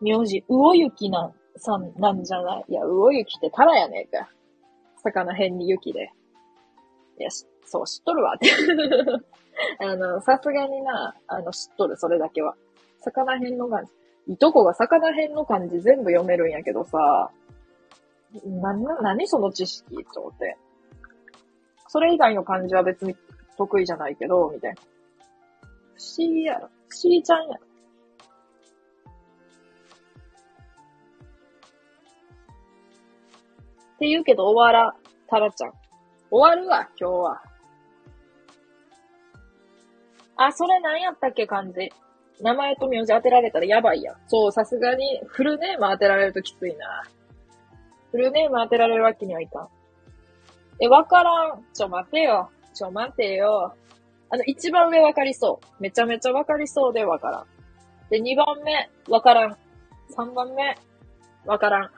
[0.00, 2.64] 名字、魚雪なん、さんなんじゃない？
[2.68, 4.28] いや、魚雪ってタラやねえか。
[5.02, 6.10] 魚辺に雪で。
[7.20, 7.30] いや、
[7.66, 8.50] そう、知っとるわって。
[9.84, 12.56] あの、さすがにな、あの、知っとる、それだけは。
[13.00, 13.92] 魚辺の漢字。
[14.26, 17.30] いとこが魚辺の漢字全部読めるんやけどさ、
[18.46, 20.56] な、な、何その知識と思って。
[21.88, 23.14] それ以外の漢字は別に
[23.58, 24.80] 得意じゃないけど、みたいな。
[24.80, 26.68] 不思議やろ。
[26.88, 27.60] 不思議ちゃんやろ。
[33.96, 34.96] って言うけど終わら、
[35.28, 35.79] タラちゃん。
[36.30, 37.42] 終わるわ、今日は。
[40.36, 41.90] あ、それ何やったっけ感じ。
[42.40, 44.16] 名前と名字当てられたらやばいやん。
[44.26, 47.02] そう、さすがにフルネーム当てられるときついな。
[48.10, 49.68] フルネーム当てられるわけにはいかん。
[50.80, 51.64] え、わからん。
[51.74, 52.50] ちょ、待てよ。
[52.72, 53.74] ちょ、待てよ。
[54.30, 55.82] あの、一番上わかりそう。
[55.82, 57.46] めちゃめちゃわかりそうでわからん。
[58.08, 59.56] で、二番目、わからん。
[60.08, 60.78] 三番目、
[61.44, 61.90] わからん。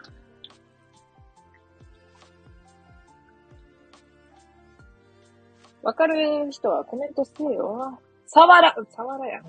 [5.83, 7.99] わかる人はコメントせよ。
[8.26, 9.45] さわら、さわらやん。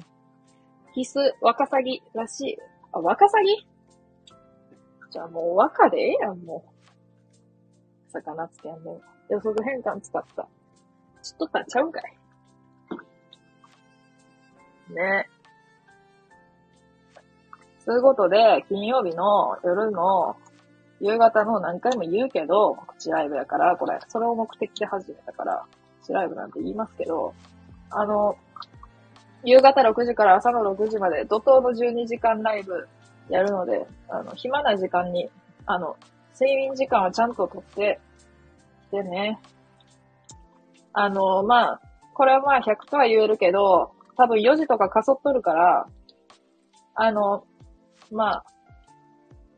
[0.93, 2.57] 必須、ワカサギらしい。
[2.91, 3.67] あ、ワカサギ？
[5.11, 8.11] じゃあもうワカでええやん、もう。
[8.11, 8.99] 魚つけんね。
[9.29, 10.47] 予測変換使った。
[11.21, 12.03] 知っとったんちゃうんかい。
[14.93, 15.29] ね。
[17.85, 20.35] そういうことで、金曜日の夜の
[20.99, 25.65] 夕方の何回も言うけど、告知ライブやから、これ、それを目的で始めたから、
[26.11, 27.33] ライブなんて言いますけど、
[27.89, 28.35] あの、
[29.43, 32.87] 夕方6時から朝の6時まで怒涛の12時間ライブ
[33.29, 35.29] やるので、あの、暇な時間に、
[35.65, 35.95] あの、
[36.39, 37.99] 睡眠時間はちゃんととって
[38.89, 39.39] きてね。
[40.93, 41.81] あの、まあ、
[42.13, 45.87] これはまあ100%言えるけど、多分4時とかかそっとるから、
[46.95, 47.45] あの、
[48.11, 48.45] まあ、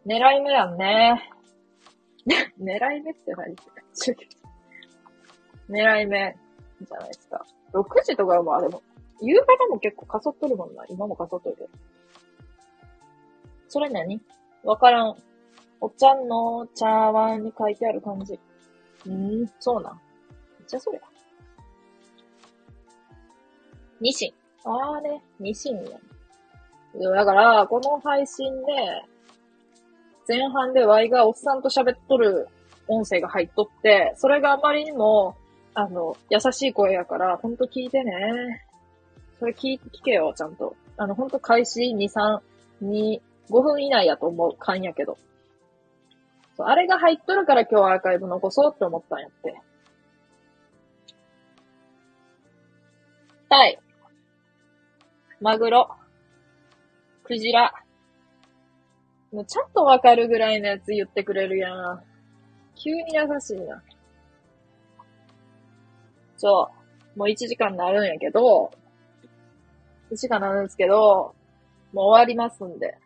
[0.06, 1.32] 狙い目やんね。
[2.60, 3.56] 狙い目って何？
[5.70, 6.36] 狙い目
[6.82, 7.45] じゃないですか。
[7.74, 8.82] 6時とかもあれも、
[9.22, 10.86] 夕方も結構かそっとるもんな。
[10.89, 11.70] 今もかそっとるけど。
[13.68, 14.22] それ何？
[14.63, 15.16] わからん。
[15.82, 18.34] お茶の茶碗に書いてある感じ。
[19.07, 19.93] んー、そうなん。
[19.93, 21.01] めっちゃそりゃ。
[24.01, 24.34] ニシン。
[24.63, 25.99] あーね、ニシンね。
[27.13, 28.74] だから、この配信で、
[30.28, 32.47] 前半で Y がおっさんと喋っとる
[32.88, 35.36] 音声が入っとって、それがあまりにも
[35.76, 38.65] あの、優しい声やから、ほんと聞いてね。
[39.39, 40.76] それ聞、聞けよ、ちゃんと。
[40.95, 42.39] あの、ほんと開始2、3、
[42.82, 45.17] 2、5分以内やと思う、勘やけど。
[46.55, 49.61] そうあれが入っとるから今日アーカイブ残そうって思ったんやって。
[53.49, 53.80] タイ。
[55.41, 55.89] マグロ。
[57.26, 57.73] クジラ。
[59.34, 62.03] もうちゃんとわかるぐらいのやつ言ってくれるやん。
[62.76, 63.84] 急に優しいな。
[66.38, 66.69] そ
[67.15, 67.19] う。
[67.19, 68.71] もう1時間になるんやけど、
[70.11, 71.33] 1時間になるんですけど、
[71.93, 72.97] もう終わりますんで。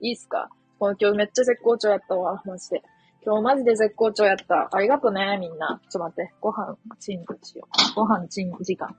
[0.00, 0.48] いいっすか？
[0.78, 2.82] この今日めっちゃ絶好調やったわ、マジで。
[3.26, 4.68] 今日マジで絶好調やった。
[4.70, 5.80] ありがとね、みんな。
[5.90, 6.32] ちょっと待って。
[6.40, 7.94] ご飯、チンしよう。
[7.96, 8.88] ご飯チン時間。
[8.88, 8.92] ん？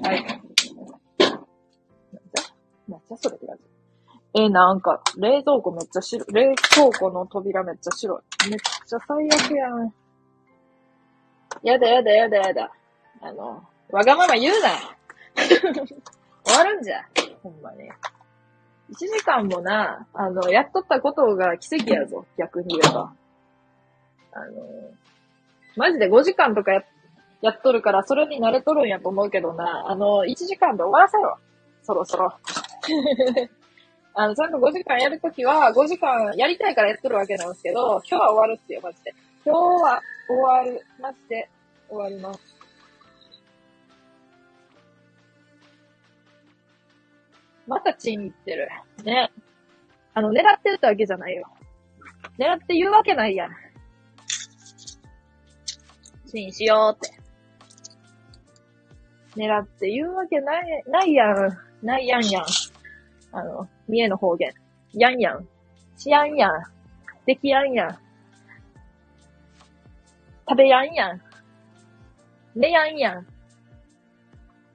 [0.00, 0.24] はい。
[1.18, 3.16] ちゃ？
[3.16, 3.47] それって感じ。
[4.34, 6.32] えなんか、冷蔵庫めっちゃ白い。
[6.32, 8.50] 冷凍庫の扉めっちゃ白い。
[8.50, 9.92] めっちゃ最悪やん。
[11.62, 12.72] やだやだやだやだ。
[13.22, 14.68] あの、わがまま言うな。
[16.44, 17.04] 終わるんじゃ。
[17.42, 17.90] ほんまに。
[18.90, 22.26] 1時間もな、あの、やっとったことが奇跡やぞ。
[22.36, 23.12] 逆に言えば。
[24.32, 24.62] あの、
[25.76, 26.82] マジで5時間とかや、
[27.40, 31.38] やっとるから、それに慣れとるんやと思うけどな、あの、1時間で終わらせろ。
[31.82, 32.34] そろそろ。
[34.20, 39.14] あの、ちゃんと5時間やるときは、5時間やりたいからやっとるわけなんですけど、今日は終わるっすよ、マジで。
[39.44, 40.84] 今日は終わる。
[41.00, 41.48] マジで
[41.88, 42.40] 終わります。
[47.68, 48.68] またチン言ってる。
[49.04, 49.30] ね。
[50.14, 51.46] あの、狙ってるってわけじゃないよ。
[52.40, 53.52] 狙って言うわけないやん。
[56.26, 57.16] チンしようって。
[59.36, 61.58] 狙って言うわけない、ないやん。
[61.86, 62.44] ないやんやん。
[63.30, 64.52] あの、三重の方言。
[64.92, 65.48] やんやん。
[65.96, 66.52] しやんやん。
[67.26, 67.98] できやんやん。
[70.48, 71.20] 食べやんやん。
[72.54, 73.26] 寝やんやん。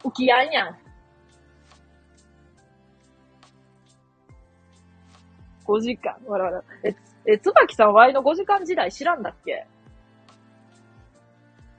[0.04, 0.78] 起きやんやん。
[5.66, 6.16] 5時間。
[6.28, 6.64] わらわら。
[6.84, 6.96] え、
[7.26, 9.66] え、つばきさんワイの5時間時代知らんだっけ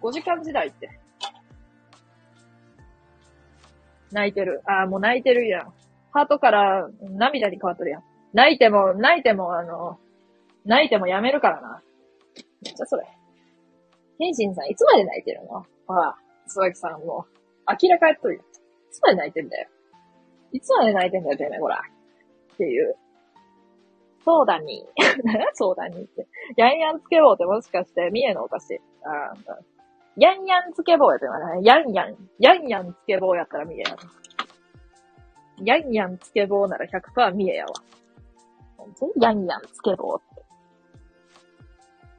[0.00, 0.90] ?5 時間時代って。
[4.10, 4.62] 泣いてる。
[4.64, 5.72] あー、もう泣いてるやん。
[6.14, 8.02] ハートから涙に変わっとるやん。
[8.32, 9.98] 泣いても、泣いても、あの、
[10.64, 11.82] 泣いてもやめるからな。
[12.62, 13.04] めっちゃそれ。
[14.18, 15.66] 天心さん、いつまで泣いてるの？
[15.86, 17.26] ほら、つばきさんも、
[17.68, 18.40] 明らかやっとるよ。
[18.40, 18.44] い
[18.92, 19.68] つまで泣いてんだよ。
[20.52, 21.82] いつまで泣いてんだよ、てめえ、ほら。
[22.54, 22.96] っていう。
[24.24, 24.86] そうだに。
[25.54, 26.28] そうだにって。
[26.56, 28.80] ヤンヤンつけ棒ってもしかして、三重のお菓子。
[29.02, 29.64] あー
[30.16, 31.32] ヤンヤンつけ棒やってね。
[31.62, 34.23] ヤンヤン、ヤンヤンつけ棒やったら三重やな。
[35.62, 37.72] ヤンヤンつけ棒なら100%三重やわ。
[38.76, 40.42] 本当にヤンヤンつけ棒って？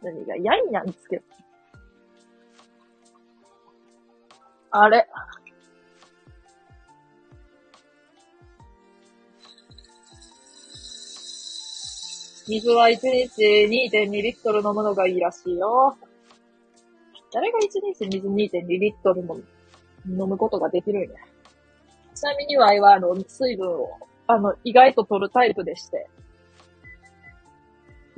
[0.01, 1.17] 何がヤンヤンつけ？
[1.17, 1.23] 棒
[4.71, 5.07] あれ
[12.47, 15.97] 水は1日2.2リットル飲むのがいいらしいよ。
[17.33, 17.63] 誰が1
[17.93, 19.37] 日水2.2リットルも
[20.07, 21.19] 飲むことができるんや？
[22.25, 26.07] ちなみにワイは、あの、水分を、あの、意外と取るタイプでして。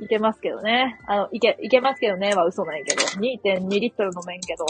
[0.00, 0.98] いけますけどね。
[1.06, 3.02] あの、いけ、いけますけどねは嘘ないけど。
[3.02, 4.66] 2.2リットル飲めんけど。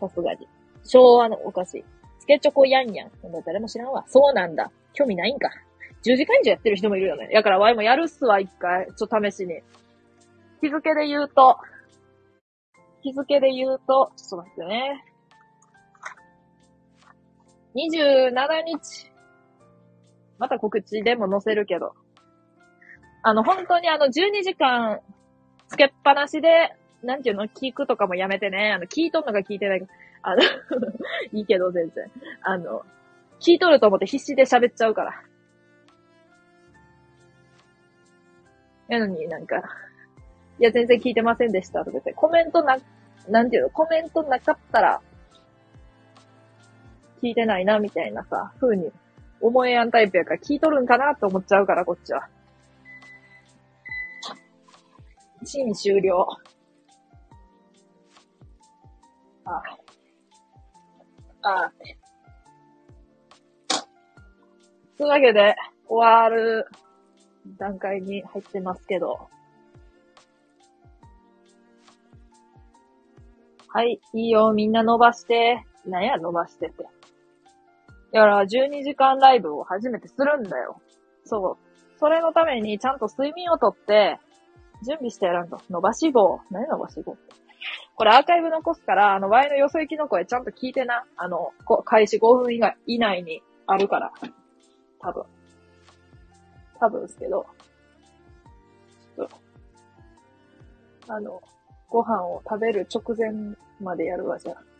[0.00, 0.48] さすがに。
[0.84, 1.84] 昭和のお菓子。
[2.18, 3.10] つけチョコヤンヤン。
[3.44, 4.04] 誰も知らんわ。
[4.08, 4.72] そうなんだ。
[4.92, 5.48] 興味ないんか。
[6.04, 7.28] 10時間以上やってる人もいるよね。
[7.32, 8.86] だからワイもやるっすわ、一回。
[8.96, 9.60] ちょっと試しに。
[10.62, 11.58] 日付で言うと、
[13.02, 15.04] 日付で言うと、ちょっと待ってね。
[17.76, 19.12] 27日。
[20.38, 21.92] また告知でも載せるけど。
[23.22, 25.00] あの、本当にあの、12時間、
[25.68, 28.72] つけっぱなしで、なんていうの、聞くとかもやめてね。
[28.72, 29.86] あの、聞いとんのか聞いてないか。
[30.22, 30.42] あの、
[31.32, 32.10] いいけど全然。
[32.42, 32.82] あの、
[33.40, 35.22] 聞いとると思って必死で喋っちゃうから。
[38.88, 39.56] やのになんか、
[40.58, 42.78] いや、全然聞いてませんでしたとか言って、コメントな、
[43.28, 45.00] なんていうの、コメントなかったら、
[47.22, 48.90] 聞いてないな、みたいなさ、風に
[49.40, 52.28] 思えやんタイプやから聞いとるんかなって思っちゃうから、こっちは。
[55.44, 56.26] シーン終了。
[59.44, 59.62] ああ。
[61.42, 61.72] ああ。
[64.98, 65.54] というわけで、
[65.88, 66.66] 終わる
[67.58, 69.28] 段階に入ってますけど。
[73.68, 75.64] はい、いいよ、みんな伸ばして。
[75.84, 76.95] なんや、伸ばしてって。
[78.16, 80.80] だから、12時間ライブを初めてするんだよ。
[81.26, 81.98] そう。
[81.98, 84.18] それのために、ちゃんと睡眠をとって、
[84.86, 85.60] 準備してやらんと。
[85.68, 86.40] 伸ばし棒。
[86.50, 87.34] 何伸ばし棒って？
[87.94, 91.04] これアーカイブ残すから、あの、ワイのよそ行きの声ちゃんと聞いてな。
[91.18, 94.10] あの、こ開始5分以外以内にあるから。
[95.00, 95.24] 多分。
[96.80, 97.44] 多分ですけど。
[99.16, 101.42] ちょっと、あの、
[101.90, 104.75] ご飯を食べる直前までやるわ、じゃあ。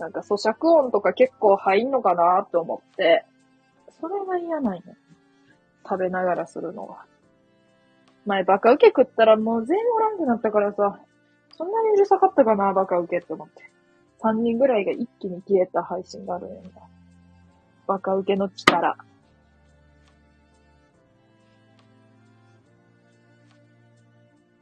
[0.00, 3.26] なんか咀嚼音とか結構入んのかなって思って、
[4.00, 4.80] それが嫌なんや。
[5.86, 7.04] 食べながらするのは。
[8.26, 11.00] 前バカウケ食ったらもう全員おらんくなったからさ、
[11.56, 13.70] そんなにうるさかったかな、バカウケって思って。
[14.22, 16.70] 3人ぐらいが一気に消えた配信があるんやんだ。
[17.86, 18.96] バカウケの力。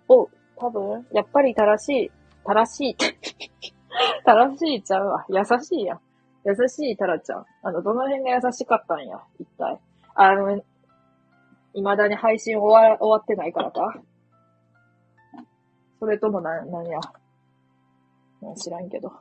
[0.08, 2.10] お、多分、やっぱり正しい、
[2.44, 3.16] 正しいって、
[4.24, 5.26] 正しいちゃうわ。
[5.28, 6.00] 優しいやん。
[6.44, 7.46] 優しいタラちゃん。
[7.62, 9.80] あの、どの辺が優しかったんや、一体。
[10.14, 10.62] あの、
[11.74, 14.00] 未だに配信終わ、終わってないからか
[16.00, 17.00] それともな、何や？
[18.56, 19.12] 知らんけど。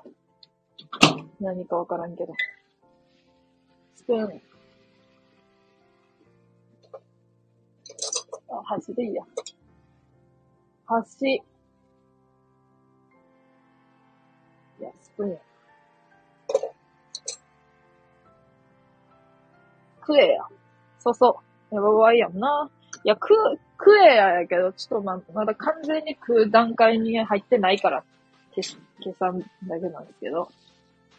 [1.39, 2.33] 何かわからんけど。
[3.95, 4.41] スプーン。
[8.49, 9.23] あ、箸でいいや。
[10.85, 11.41] 箸。
[20.01, 20.43] 食えや。
[20.99, 21.39] そうそ
[21.71, 21.75] う。
[21.75, 22.69] やばいやんな。
[23.03, 23.35] いや、食、
[23.77, 28.03] 食えややけど、ちょっとま、まだ完全に食う段階に入ってないから、
[28.55, 30.49] 消計算だけなんですけど。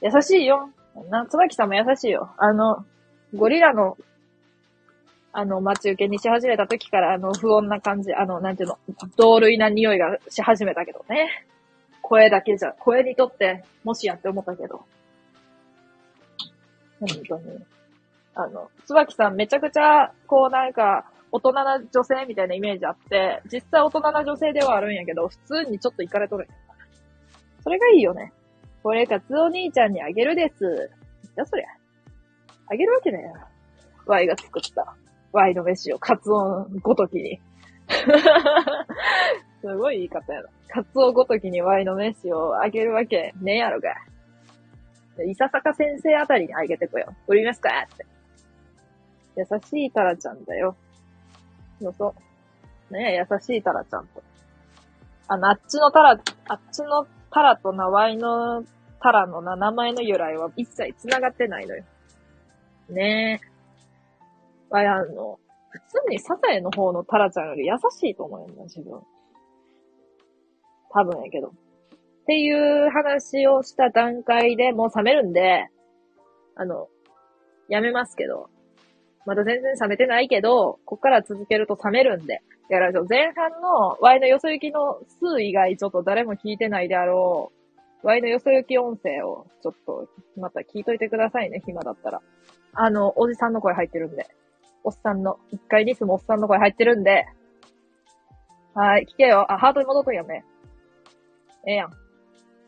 [0.00, 0.70] 優しいよ。
[1.10, 2.30] な、椿さんも優しいよ。
[2.38, 2.84] あの、
[3.34, 3.96] ゴリラの、
[5.32, 8.78] あの、待ち受けにし始めた時から、あの、不穏な感じ、あの、なんていうの、
[9.16, 11.46] 同類な匂いがし始めたけどね。
[12.08, 14.86] 声だけじゃ、声にとって、もしやって思ったけど。
[17.00, 17.58] 本当に。
[18.34, 26.48] あの、椿さんめちゃくちゃ、こうなんか、大人な女性みたいなイメージあって、実際大人な女性ではあるんやけど、普通にちょっと行かれとるん。
[27.62, 28.32] それがいいよね。
[28.82, 30.90] これ、カツオ兄ちゃんにあげるです。
[31.36, 31.66] じゃそりゃ。
[32.68, 33.34] あげるわけねえよ。
[34.06, 34.96] ワイが作った。
[35.32, 37.38] ワイの飯をカツオごときに。
[39.60, 40.48] すごい言い方やな。
[40.68, 43.94] カツオごときにワイの飯をあげるわけねえやろが。
[45.24, 47.12] 伊佐坂先生あたりにあげてこよ。
[47.26, 48.06] 売りますかって。
[49.36, 50.76] 優しいタラちゃんだよ。
[51.80, 52.14] そうそ
[52.90, 52.94] う。
[52.94, 54.22] ねえ、優しいタラちゃんと。
[55.28, 58.64] あの、あっちのタラ、あっちのタラとナワイの
[59.00, 61.84] タラの、名前の由来は一切繋がってないのよ。
[62.90, 63.48] ねえ。
[64.70, 65.38] わや、あの、
[65.70, 69.00] 普通にサザエの方のタラちゃんより優しいと思うよな、自分。
[70.90, 71.48] 多分やけど。
[71.48, 71.50] っ
[72.26, 75.68] ていう話をした段階でもう冷めるんで、
[76.56, 76.88] あの、
[77.68, 78.50] やめますけど。
[79.26, 87.52] まだ全然冷めてないけど、こっから続けると冷めるんで、やられ前半の Y のよそ行きの数以外ちょっと誰も聞いてないであろ
[88.02, 90.08] う、Y のよそ行き音声をちょっと
[90.38, 92.22] また聞いといてくださいね、暇だったら。
[92.72, 94.26] あの、おじさんの声入ってるんで。
[94.84, 97.26] おっさんの、一回に住むおっさんの声入ってるんで。
[98.74, 99.50] はい、聞けよ。
[99.52, 100.44] あ、ハートに戻っとんやね。
[101.68, 101.90] ええやん。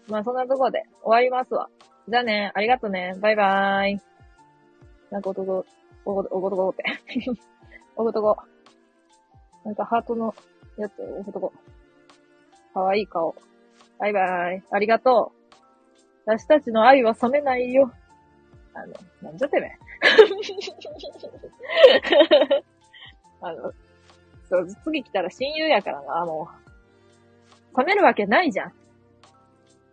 [0.08, 1.70] まあ、そんなところで終わりますわ。
[2.06, 3.14] じゃあね、ありがとね。
[3.20, 4.00] バイバーイ。
[5.10, 5.64] なんか男、
[6.04, 6.84] おご、おごとごって。
[7.96, 8.36] おごとご。
[9.64, 10.34] なんかハートの
[10.76, 11.50] やつ、おごとご。
[12.74, 13.34] かわいい顔。
[13.98, 14.62] バイバイ。
[14.70, 15.56] ありがとう。
[16.26, 17.90] 私たちの愛は冷めないよ。
[18.74, 18.92] あの、
[19.22, 19.70] なんじゃてめ。
[23.40, 23.72] あの、
[24.50, 26.50] そう、次来たら親友やからな、も
[27.74, 27.78] う。
[27.78, 28.79] 冷めるわけないじゃん。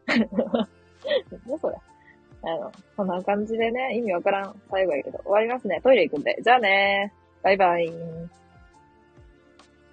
[1.48, 1.76] ねそれ？
[2.44, 5.82] あの、こんな感じでね、意味わからん最後やけど、終わりますね。
[5.84, 6.38] トイレ行くんで。
[6.44, 7.14] じゃあね
[7.44, 7.92] バイバイ。